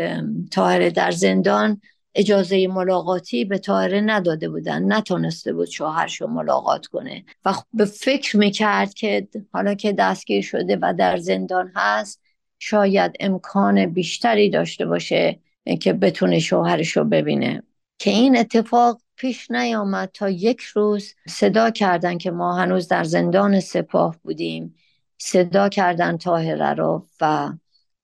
تاهره 0.51 0.89
در 0.89 1.11
زندان 1.11 1.81
اجازه 2.15 2.67
ملاقاتی 2.67 3.45
به 3.45 3.57
تاهره 3.57 4.01
نداده 4.01 4.49
بودن. 4.49 4.93
نتونسته 4.93 5.53
بود 5.53 5.67
شوهرش 5.67 6.21
رو 6.21 6.27
ملاقات 6.27 6.85
کنه. 6.85 7.25
و 7.45 7.53
خب 7.53 7.65
به 7.73 7.85
فکر 7.85 8.37
می‌کرد 8.37 8.93
که 8.93 9.27
حالا 9.53 9.73
که 9.73 9.93
دستگیر 9.93 10.43
شده 10.43 10.77
و 10.81 10.93
در 10.97 11.17
زندان 11.17 11.71
هست 11.75 12.21
شاید 12.59 13.11
امکان 13.19 13.85
بیشتری 13.85 14.49
داشته 14.49 14.85
باشه 14.85 15.39
که 15.81 15.93
بتونه 15.93 16.39
شوهرش 16.39 16.97
رو 16.97 17.03
ببینه. 17.03 17.63
که 17.97 18.09
این 18.11 18.37
اتفاق 18.37 19.01
پیش 19.15 19.51
نیامد 19.51 20.09
تا 20.13 20.29
یک 20.29 20.61
روز 20.61 21.13
صدا 21.27 21.69
کردن 21.69 22.17
که 22.17 22.31
ما 22.31 22.55
هنوز 22.55 22.87
در 22.87 23.03
زندان 23.03 23.59
سپاه 23.59 24.17
بودیم. 24.23 24.75
صدا 25.17 25.69
کردن 25.69 26.17
تاهره 26.17 26.73
رو 26.73 27.07
و 27.21 27.53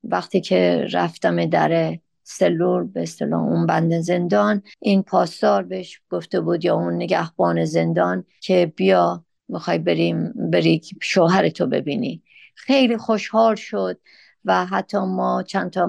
وقتی 0.04 0.42
که 0.42 0.88
رفتم 0.92 1.46
در 1.46 2.00
سلول 2.24 2.88
به 2.88 3.02
اصطلاح 3.02 3.42
اون 3.42 3.66
بند 3.66 4.00
زندان 4.00 4.62
این 4.80 5.04
پاسدار 5.04 5.64
بهش 5.64 6.02
گفته 6.10 6.42
بود 6.42 6.66
یا 6.66 6.76
اون 6.76 6.94
نگهبان 6.94 7.66
زندان 7.66 8.26
که 8.42 8.74
بیا 8.76 9.26
می‌خوای 9.48 9.78
بریم 9.78 10.34
بری 10.52 10.82
شوهر 11.02 11.50
تو 11.50 11.68
ببینی. 11.68 12.24
خیلی 12.56 12.98
خوشحال 12.98 13.56
شد 13.56 14.00
و 14.46 14.66
حتی 14.66 14.98
ما 14.98 15.44
چند 15.44 15.72
تا 15.72 15.86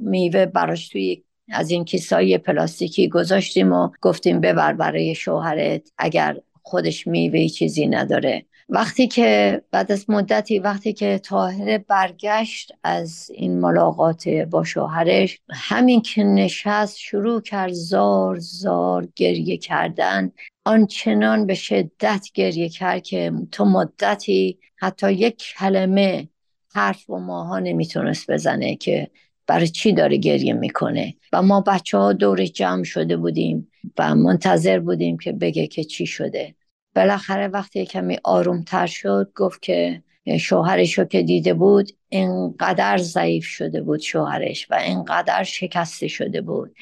میوه 0.00 0.46
براش 0.46 0.88
توی 0.88 1.24
از 1.48 1.70
این 1.70 1.84
کیسای 1.84 2.38
پلاستیکی 2.38 3.08
گذاشتیم 3.08 3.72
و 3.72 3.88
گفتیم 4.00 4.40
ببر 4.40 4.72
برای 4.72 5.14
شوهرت 5.14 5.90
اگر 5.98 6.36
خودش 6.62 7.06
میوه 7.06 7.48
چیزی 7.48 7.86
نداره. 7.86 8.46
وقتی 8.68 9.08
که 9.08 9.62
بعد 9.70 9.92
از 9.92 10.10
مدتی 10.10 10.58
وقتی 10.58 10.92
که 10.92 11.18
تاهره 11.18 11.78
برگشت 11.78 12.72
از 12.82 13.30
این 13.34 13.60
ملاقات 13.60 14.28
با 14.28 14.64
شوهرش 14.64 15.40
همین 15.50 16.00
که 16.00 16.24
نشست 16.24 16.98
شروع 16.98 17.40
کرد 17.40 17.72
زار 17.72 18.38
زار 18.38 19.08
گریه 19.16 19.56
کردن. 19.56 20.32
آنچنان 20.64 21.46
به 21.46 21.54
شدت 21.54 22.26
گریه 22.34 22.68
کرد 22.68 23.02
که 23.02 23.32
تو 23.52 23.64
مدتی 23.64 24.58
حتی 24.76 25.12
یک 25.12 25.36
کلمه 25.58 26.28
حرف 26.74 27.10
و 27.10 27.18
ماها 27.18 27.58
نمی‌تونست 27.58 28.30
بزنه 28.30 28.76
که 28.76 29.10
برای 29.46 29.68
چی 29.68 29.92
داره 29.92 30.16
گریه 30.16 30.52
می‌کنه؟ 30.52 31.14
و 31.32 31.42
ما 31.42 31.60
بچه 31.60 31.98
ها 31.98 32.12
دور 32.12 32.46
جمع 32.46 32.84
شده 32.84 33.16
بودیم 33.16 33.68
و 33.98 34.14
منتظر 34.14 34.78
بودیم 34.78 35.18
که 35.18 35.32
بگه 35.32 35.66
که 35.66 35.84
چی 35.84 36.06
شده. 36.06 36.54
بالاخره 36.96 37.48
وقتی 37.48 37.86
کمی 37.86 38.18
آرومتر 38.24 38.86
شد 38.86 39.32
گفت 39.36 39.62
که 39.62 40.02
شوهرش 40.40 40.98
رو 40.98 41.04
که 41.04 41.22
دیده 41.22 41.54
بود 41.54 41.90
اینقدر 42.08 42.98
ضعیف 42.98 43.44
شده 43.44 43.82
بود 43.82 44.00
شوهرش 44.00 44.70
و 44.70 44.74
اینقدر 44.74 45.42
شکسته 45.42 46.08
شده 46.08 46.40
بود. 46.40 46.74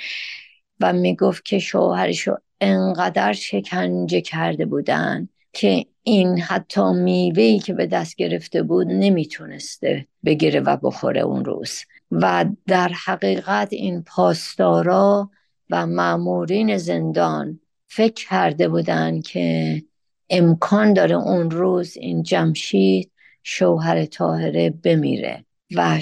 و 0.81 0.93
می‌گفت 0.93 1.45
که 1.45 1.59
شوهرش 1.59 2.21
رو 2.21 2.39
انقدر 2.61 3.33
شکنجه 3.33 4.21
کرده 4.21 4.67
بودن 4.67 5.29
که 5.53 5.87
این 6.03 6.41
حتی 6.41 6.93
میوهی 6.93 7.59
که 7.59 7.75
به 7.75 7.87
دست 7.87 8.17
گرفته 8.17 8.63
بود 8.63 8.87
نمی‌تونسته 8.87 10.07
بگیره 10.25 10.61
و 10.61 10.77
بخوره 10.77 11.21
اون 11.21 11.45
روز. 11.45 11.81
و 12.11 12.45
در 12.67 12.89
حقیقت 12.89 13.69
این 13.73 14.03
پاسدارا 14.03 15.31
و 15.71 15.87
معمورین 15.87 16.77
زندان 16.77 17.61
فکر 17.87 18.29
کرده 18.29 18.69
بودن 18.69 19.21
که 19.21 19.83
امکان 20.31 20.93
داره 20.93 21.15
اون 21.15 21.51
روز 21.51 21.97
این 21.97 22.23
جمشید 22.23 23.11
شوهر 23.43 24.05
تاهره 24.05 24.71
بمیره. 24.71 25.45
و 25.77 26.01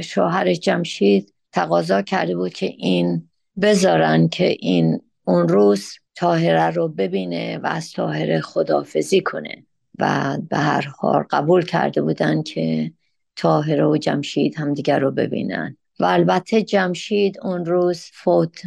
شوهر 0.00 0.54
جمشید 0.54 1.34
تقاضا 1.52 2.02
کرده 2.02 2.36
بود 2.36 2.52
که 2.52 2.66
این 2.66 3.28
بذارن 3.60 4.28
که 4.28 4.56
این 4.60 5.00
اون 5.24 5.48
روز 5.48 5.92
تاهره 6.14 6.70
رو 6.70 6.88
ببینه 6.88 7.58
و 7.58 7.66
از 7.66 7.92
تاهره 7.92 8.40
خدافزی 8.40 9.20
کنه. 9.20 9.66
و 9.98 10.38
به 10.48 10.56
هر 10.56 10.88
حال 10.98 11.24
قبول 11.30 11.64
کرده 11.64 12.02
بودن 12.02 12.42
که 12.42 12.92
تاهره 13.36 13.86
و 13.86 13.96
جمشید 13.96 14.58
همدیگر 14.58 14.98
رو 14.98 15.10
ببینن. 15.10 15.76
و 16.00 16.04
البته 16.04 16.62
جمشید 16.62 17.38
اون 17.42 17.64
روز 17.64 18.04
فوت 18.12 18.66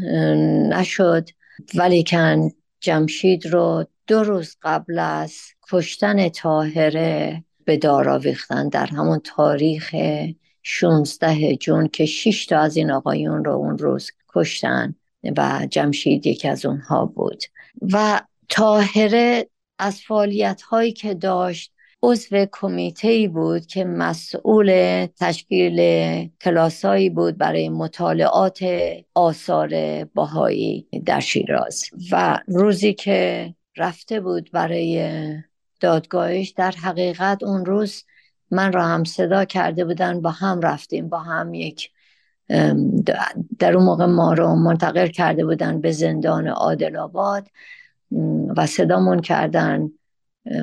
نشد. 0.69 1.29
ولیکن 1.75 2.49
جمشید 2.79 3.45
رو 3.45 3.85
دو 4.07 4.23
روز 4.23 4.55
قبل 4.61 4.99
از 4.99 5.35
کشتن 5.71 6.29
تاهره 6.29 7.43
به 7.65 7.77
دار 7.77 8.09
آویختن. 8.09 8.69
در 8.69 8.85
همون 8.85 9.19
تاریخ 9.23 9.95
16 10.63 11.55
جون 11.55 11.87
که 11.87 12.05
6 12.05 12.45
تا 12.45 12.59
از 12.59 12.77
این 12.77 12.91
آقایون 12.91 13.45
رو 13.45 13.51
اون 13.51 13.77
روز 13.77 14.11
کشتن 14.29 14.95
و 15.37 15.67
جمشید 15.71 16.27
یکی 16.27 16.47
از 16.47 16.65
اونها 16.65 17.05
بود. 17.05 17.43
و 17.81 18.21
تاهره 18.49 19.49
از 19.79 20.01
فعالیت 20.01 20.61
هایی 20.61 20.91
که 20.91 21.13
داشت 21.13 21.71
عضو 22.03 22.45
کمیته 22.51 23.07
ای 23.07 23.27
بود 23.27 23.65
که 23.65 23.85
مسئول 23.85 25.07
تشکیل 25.19 25.79
کلاسایی 26.41 27.09
بود 27.09 27.37
برای 27.37 27.69
مطالعات 27.69 28.65
آثار 29.13 30.03
باهایی 30.03 30.87
در 31.05 31.19
شیراز. 31.19 31.83
و 32.11 32.39
روزی 32.47 32.93
که 32.93 33.53
رفته 33.77 34.19
بود 34.19 34.51
برای 34.51 35.09
دادگاهش 35.79 36.49
در 36.49 36.71
حقیقت 36.71 37.43
اون 37.43 37.65
روز 37.65 38.03
من 38.51 38.73
را 38.73 38.85
هم 38.85 39.03
صدا 39.03 39.45
کرده 39.45 39.85
بودن 39.85 40.21
با 40.21 40.29
هم 40.29 40.61
رفتیم 40.61 41.09
با 41.09 41.19
هم 41.19 41.53
یک 41.53 41.91
در 43.59 43.75
اون 43.75 43.85
موقع 43.85 44.05
ما 44.05 44.33
رو 44.33 44.55
منتقل 44.55 45.07
کرده 45.07 45.45
بودن 45.45 45.81
به 45.81 45.91
زندان 45.91 46.47
عادل 46.47 46.97
آباد 46.97 47.47
و 48.57 48.65
صدامون 48.65 49.21
کردن 49.21 49.91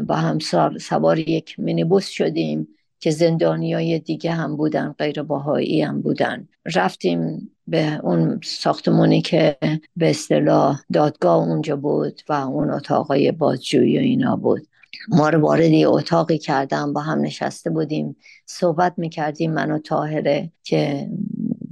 با 0.07 0.15
هم 0.15 0.39
سوار 0.79 1.19
یک 1.19 1.59
مینیبوس 1.59 2.09
شدیم 2.09 2.69
که 3.01 3.11
زندانیای 3.11 3.99
دیگه 3.99 4.33
هم 4.33 4.57
بودن 4.57 4.95
غیر 4.99 5.23
باهایی 5.23 5.83
هم 5.83 6.03
بودن. 6.03 6.49
رفتیم 6.75 7.51
به 7.67 8.01
اون 8.03 8.41
ساختمونی 8.45 9.23
که 9.23 9.57
به 9.97 10.11
اصطلاح 10.11 10.81
دادگاه 10.93 11.37
اونجا 11.37 11.77
بود 11.77 12.21
و 12.29 12.33
اون 12.33 12.71
اتاقای 12.71 13.33
بازجویی 13.33 13.99
و 13.99 14.01
اینا 14.01 14.37
بود. 14.37 14.67
ما 15.09 15.29
رو 15.29 15.41
وارد 15.41 15.73
اتاقی 15.87 16.39
کردم 16.39 16.93
با 16.93 17.01
هم 17.01 17.21
نشسته 17.21 17.71
بودیم 17.71 18.17
صحبت 18.47 18.95
می‌کردیم 18.97 19.53
من 19.53 19.71
و 19.71 19.79
تاهره 19.79 20.53
که 20.63 21.09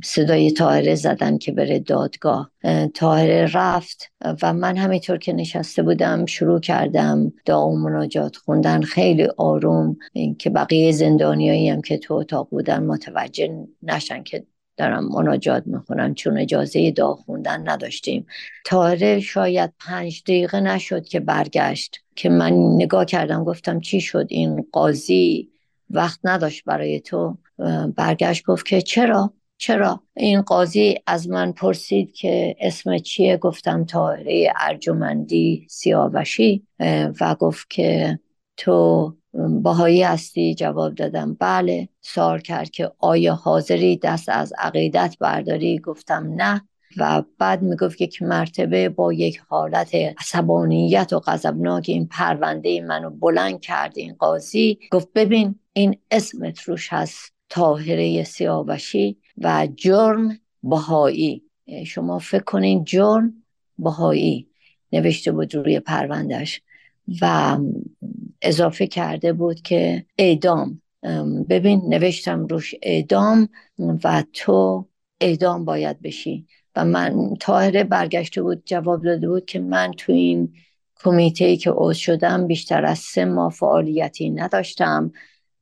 صدای 0.05 0.51
تاهره 0.51 0.95
زدن 0.95 1.39
که 1.39 1.53
بره 1.53 1.79
دادگاه. 1.79 2.51
تاهره 2.95 3.51
رفت 3.55 4.13
و 4.43 4.53
من 4.53 4.77
همینطور 4.77 5.19
که 5.19 5.33
نشسته 5.33 5.83
بودم 5.83 6.27
شروع 6.27 6.61
کردم 6.61 7.33
دعا 7.45 7.69
و 7.69 7.79
مناجات 7.79 8.37
خوندن. 8.37 8.83
خیلی 8.83 9.29
آروم 9.37 9.97
که 10.39 10.51
بقیه 10.51 10.93
زندانیایی 10.93 11.69
هم 11.69 11.83
که 11.83 11.99
تو 11.99 12.15
اتاق 12.15 12.49
بودن 12.51 12.83
متوجه 12.83 13.67
نشن 13.83 14.23
که 14.23 14.47
دارم 14.77 15.09
مناجات 15.09 15.63
می‌خونم 15.67 16.15
چون 16.15 16.39
اجازه 16.39 16.91
دعا 16.91 17.15
خوندن 17.15 17.69
نداشتیم. 17.69 18.27
تاهره 18.65 19.21
شاید 19.21 19.73
پنج 19.79 20.23
دقیقه 20.23 20.61
نشد 20.61 21.05
که 21.05 21.21
برگشت 21.21 21.99
که 22.15 22.29
من 22.29 22.53
نگاه 22.53 23.05
کردم 23.05 23.45
گفتم 23.45 23.81
چی 23.81 24.01
شد 24.01 24.27
این 24.29 24.67
قاضی؟ 24.73 25.49
وقت 25.91 26.21
نداشت 26.25 26.65
برای 26.65 27.01
تو. 27.01 27.39
برگشت 27.97 28.45
گفت 28.45 28.67
که 28.67 28.83
چرا؟ 28.83 29.33
چرا؟ 29.63 30.03
این 30.17 30.43
قاضی 30.43 30.95
از 31.07 31.29
من 31.29 31.53
پرسید 31.53 32.13
که 32.13 32.57
اسم 32.61 32.99
چیه؟ 32.99 33.37
گفتم 33.37 33.85
تاهره 33.85 34.53
ارجمندی 34.61 35.67
سیاوشی 35.71 36.67
و 37.21 37.35
گفت 37.35 37.71
که 37.71 38.19
تو 38.57 39.13
باهایی 39.63 40.03
هستی؟ 40.03 40.55
جواب 40.55 40.95
دادم 40.95 41.37
بله. 41.41 41.89
سوال 42.01 42.41
کرد 42.41 42.71
که 42.71 42.91
آیا 42.99 43.35
حاضری 43.35 43.97
دست 43.97 44.29
از 44.29 44.53
عقیدت 44.59 45.17
برداری؟ 45.21 45.79
گفتم 45.79 46.33
نه. 46.37 46.63
و 46.97 47.23
بعد 47.39 47.63
می‌گفت 47.63 48.01
یک 48.01 48.23
مرتبه 48.23 48.89
با 48.89 49.13
یک 49.13 49.43
حالت 49.49 49.95
عصبانیت 49.95 51.13
و 51.13 51.21
غضبناک 51.21 51.85
این 51.89 52.07
پرونده 52.07 52.81
منو 52.81 53.11
بلند 53.11 53.61
کرد 53.61 53.93
این 53.99 54.15
قاضی. 54.19 54.79
گفت 54.93 55.09
ببین 55.15 55.55
این 55.73 55.97
اسمت 56.11 56.61
روش 56.61 56.93
هست 56.93 57.33
تاهره 57.49 58.25
سیاوشی. 58.25 59.22
و 59.43 59.69
جرم 59.77 60.39
بهایی. 60.63 61.43
شما 61.87 62.19
فکر 62.19 62.43
کنین 62.43 62.85
جرم 62.85 63.45
بهایی 63.79 64.49
نوشته 64.93 65.33
بود 65.33 65.55
روی 65.55 65.81
پروندهش 65.81 66.63
و 67.21 67.59
اضافه 68.43 68.87
کرده 68.87 69.33
بود 69.33 69.61
که 69.63 70.07
اعدام. 70.19 70.83
ببین 71.49 71.83
نوشتم 71.89 72.47
روش 72.47 72.75
اعدام 72.83 73.49
و 74.05 74.25
تو 74.33 74.89
اعدام 75.21 75.65
باید 75.65 76.03
بشی. 76.03 76.47
و 76.77 76.85
من 76.85 77.35
تاهره 77.41 77.85
برگشته 77.85 78.43
بود 78.43 78.63
جواب 78.65 79.05
داده 79.05 79.29
بود 79.29 79.45
که 79.45 79.59
من 79.59 79.93
تو 79.97 80.13
این 80.13 80.55
کمیته 80.97 81.57
که 81.57 81.71
عضو 81.71 81.93
شدم 81.93 82.47
بیشتر 82.47 82.85
از 82.85 82.99
سه 82.99 83.25
ماه 83.25 83.53
فعالیتی 83.53 84.31
نداشتم. 84.31 85.13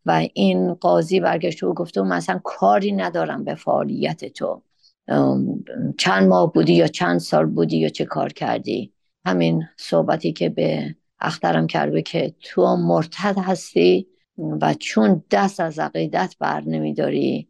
و 0.07 0.27
این 0.35 0.75
قاضی 0.75 1.21
برگشته 1.21 1.67
و 1.67 1.75
گفته 1.75 2.03
مثلا 2.03 2.41
کاری 2.45 2.93
ندارم 2.93 3.45
به 3.45 3.55
فعالیت 3.55 4.25
تو. 4.25 4.63
چند 5.99 6.29
ماه 6.29 6.53
بودی 6.53 6.75
یا 6.75 6.87
چند 6.87 7.19
سال 7.19 7.47
بودی 7.47 7.79
یا 7.79 7.89
چه 7.89 8.05
کار 8.05 8.33
کردی؟ 8.33 8.93
همین 9.25 9.65
صحبتی 9.77 10.33
که 10.33 10.49
به 10.49 10.95
اخترم 11.21 11.67
کرده 11.67 12.03
که 12.03 12.35
تو 12.41 12.77
مرتد 12.77 13.39
هستی 13.39 14.07
و 14.39 14.75
چون 14.75 15.25
دست 15.31 15.61
از 15.61 15.79
عقیدت 15.79 16.35
بر 16.39 16.61
نمیداری 16.61 17.49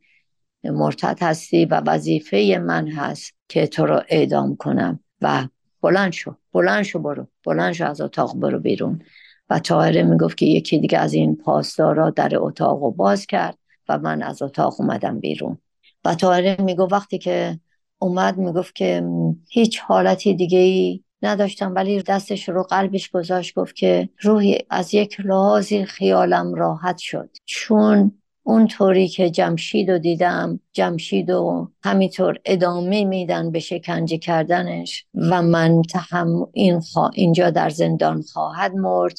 مرتد 0.64 1.18
هستی 1.22 1.64
و 1.64 1.82
وظیفه 1.86 2.62
من 2.66 2.88
هست 2.88 3.32
که 3.48 3.66
تو 3.66 3.86
رو 3.86 4.02
اعدام 4.08 4.56
کنم. 4.56 5.00
و 5.20 5.48
بلند 5.82 6.12
شو 6.12 6.36
بلند 6.52 6.82
شو 6.82 6.98
برو 6.98 7.26
بلند 7.46 7.72
شو 7.72 7.86
از 7.86 8.00
اتاق 8.00 8.36
برو 8.36 8.58
بیرون. 8.60 9.02
و 9.50 9.58
تاهره 9.58 10.02
می‌گفت 10.02 10.36
که 10.36 10.46
یکی 10.46 10.78
دیگه 10.78 10.98
از 10.98 11.12
این 11.12 11.36
پاسدارا 11.36 12.10
در 12.10 12.30
اتاق 12.34 12.82
رو 12.82 12.90
باز 12.90 13.26
کرد 13.26 13.58
و 13.88 13.98
من 13.98 14.22
از 14.22 14.42
اتاق 14.42 14.80
اومدم 14.80 15.20
بیرون. 15.20 15.58
و 16.04 16.14
تاهره 16.14 16.56
می‌گفت 16.60 16.92
وقتی 16.92 17.18
که 17.18 17.60
اومد 17.98 18.38
می‌گفت 18.38 18.74
که 18.74 19.04
هیچ 19.48 19.80
حالتی 19.80 20.34
دیگه 20.34 20.58
ای 20.58 21.04
نداشتم 21.22 21.74
ولی 21.74 22.02
دستش 22.02 22.48
رو 22.48 22.62
قلبش 22.62 23.10
گذاشت 23.10 23.54
گفت 23.54 23.76
که 23.76 24.08
روحی 24.20 24.58
از 24.70 24.94
یک 24.94 25.20
لحاظی 25.20 25.84
خیالم 25.84 26.54
راحت 26.54 26.98
شد. 26.98 27.30
چون 27.44 28.12
اونطوری 28.50 29.08
که 29.08 29.30
جمشید 29.30 29.90
رو 29.90 29.98
دیدم 29.98 30.60
جمشید 30.72 31.30
و 31.30 31.68
همینطور 31.84 32.38
ادامه 32.44 33.04
میدن 33.04 33.50
به 33.50 33.58
شکنجه 33.58 34.18
کردنش 34.18 35.04
و 35.14 35.42
من 35.42 35.82
تهم 35.82 36.48
این 36.52 36.82
اینجا 37.14 37.50
در 37.50 37.70
زندان 37.70 38.22
خواهد 38.22 38.74
مرد. 38.74 39.18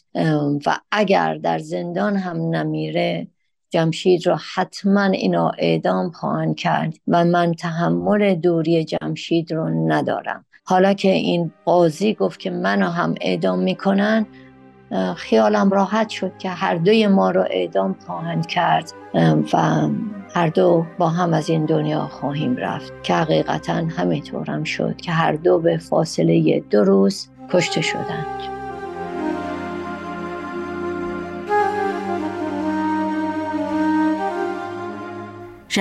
و 0.65 0.79
اگر 0.91 1.35
در 1.35 1.59
زندان 1.59 2.15
هم 2.15 2.55
نمیره 2.55 3.27
جمشید 3.69 4.27
رو 4.27 4.37
حتما 4.55 5.03
اینا 5.03 5.51
اعدام 5.57 6.11
خواهند 6.11 6.55
کرد 6.55 6.93
و 7.07 7.25
من 7.25 7.53
تحمل 7.53 8.35
دوری 8.35 8.85
جمشید 8.85 9.53
رو 9.53 9.69
ندارم. 9.69 10.45
حالا 10.63 10.93
که 10.93 11.11
این 11.11 11.51
قاضی 11.65 12.13
گفت 12.13 12.39
که 12.39 12.49
منو 12.49 12.85
هم 12.85 13.15
اعدام 13.21 13.59
می‌کنن 13.59 14.25
خیالم 15.15 15.69
راحت 15.69 16.09
شد 16.09 16.31
که 16.37 16.49
هر 16.49 16.75
دوی 16.75 17.07
ما 17.07 17.31
رو 17.31 17.45
اعدام 17.49 17.95
خواهند 18.05 18.45
کرد 18.45 18.93
و 19.53 19.87
هر 20.33 20.47
دو 20.47 20.85
با 20.97 21.09
هم 21.09 21.33
از 21.33 21.49
این 21.49 21.65
دنیا 21.65 22.07
خواهیم 22.07 22.57
رفت 22.57 22.93
که 23.03 23.13
حقیقتا 23.13 23.73
همینطورم 23.73 24.63
شد 24.63 24.95
که 24.95 25.11
هر 25.11 25.31
دو 25.33 25.59
به 25.59 25.77
فاصله 25.77 26.59
دو 26.69 26.83
روز 26.83 27.29
کشته 27.51 27.81
شدند. 27.81 28.60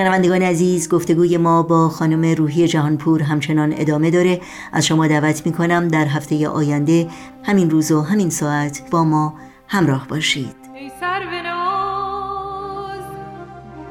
شنوندگان 0.01 0.41
عزیز 0.41 0.89
گفتگوی 0.89 1.37
ما 1.37 1.63
با 1.63 1.89
خانم 1.89 2.35
روحی 2.35 2.67
جهانپور 2.67 3.23
همچنان 3.23 3.73
ادامه 3.77 4.11
داره. 4.11 4.41
از 4.71 4.85
شما 4.85 5.07
دعوت 5.07 5.45
می‌کنم 5.45 5.87
در 5.87 6.05
هفته 6.05 6.47
آینده 6.47 7.07
همین 7.43 7.69
روز 7.69 7.91
و 7.91 8.01
همین 8.01 8.29
ساعت 8.29 8.89
با 8.91 9.03
ما 9.03 9.33
همراه 9.67 10.07
باشید. 10.07 10.55
ای 10.75 10.91
سر 10.99 11.21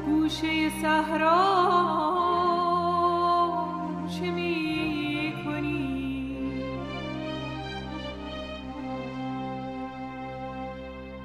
گوشه 0.05 0.69
صحرا 0.81 1.41
چه 4.19 4.31
می 4.31 5.33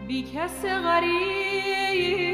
بی 0.09 0.23
کس 0.23 0.65
غریب 0.85 2.26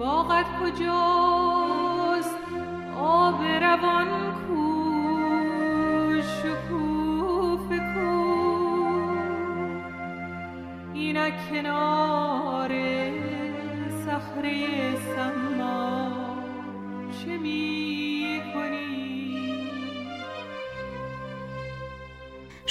باغت 0.00 0.46
کجاست 0.60 2.36
آب 2.98 3.42
روان؟ 3.42 4.29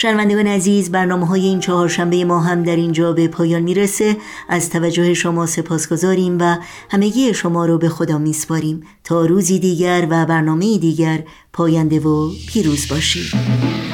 شنوندگان 0.01 0.47
عزیز 0.47 0.91
برنامه 0.91 1.27
های 1.27 1.45
این 1.45 1.59
چهارشنبه 1.59 2.25
ما 2.25 2.39
هم 2.39 2.63
در 2.63 2.75
اینجا 2.75 3.13
به 3.13 3.27
پایان 3.27 3.61
می‌رسه. 3.61 4.17
از 4.49 4.69
توجه 4.69 5.13
شما 5.13 5.45
سپاسگزاریم 5.45 6.37
و 6.39 6.57
همگی 6.89 7.33
شما 7.33 7.65
رو 7.65 7.77
به 7.77 7.89
خدا 7.89 8.17
میسپاریم. 8.17 8.83
تا 9.03 9.25
روزی 9.25 9.59
دیگر 9.59 10.07
و 10.09 10.25
برنامه 10.25 10.77
دیگر 10.77 11.23
پاینده 11.53 11.99
و 11.99 12.31
پیروز 12.47 12.87
باشید. 12.89 13.88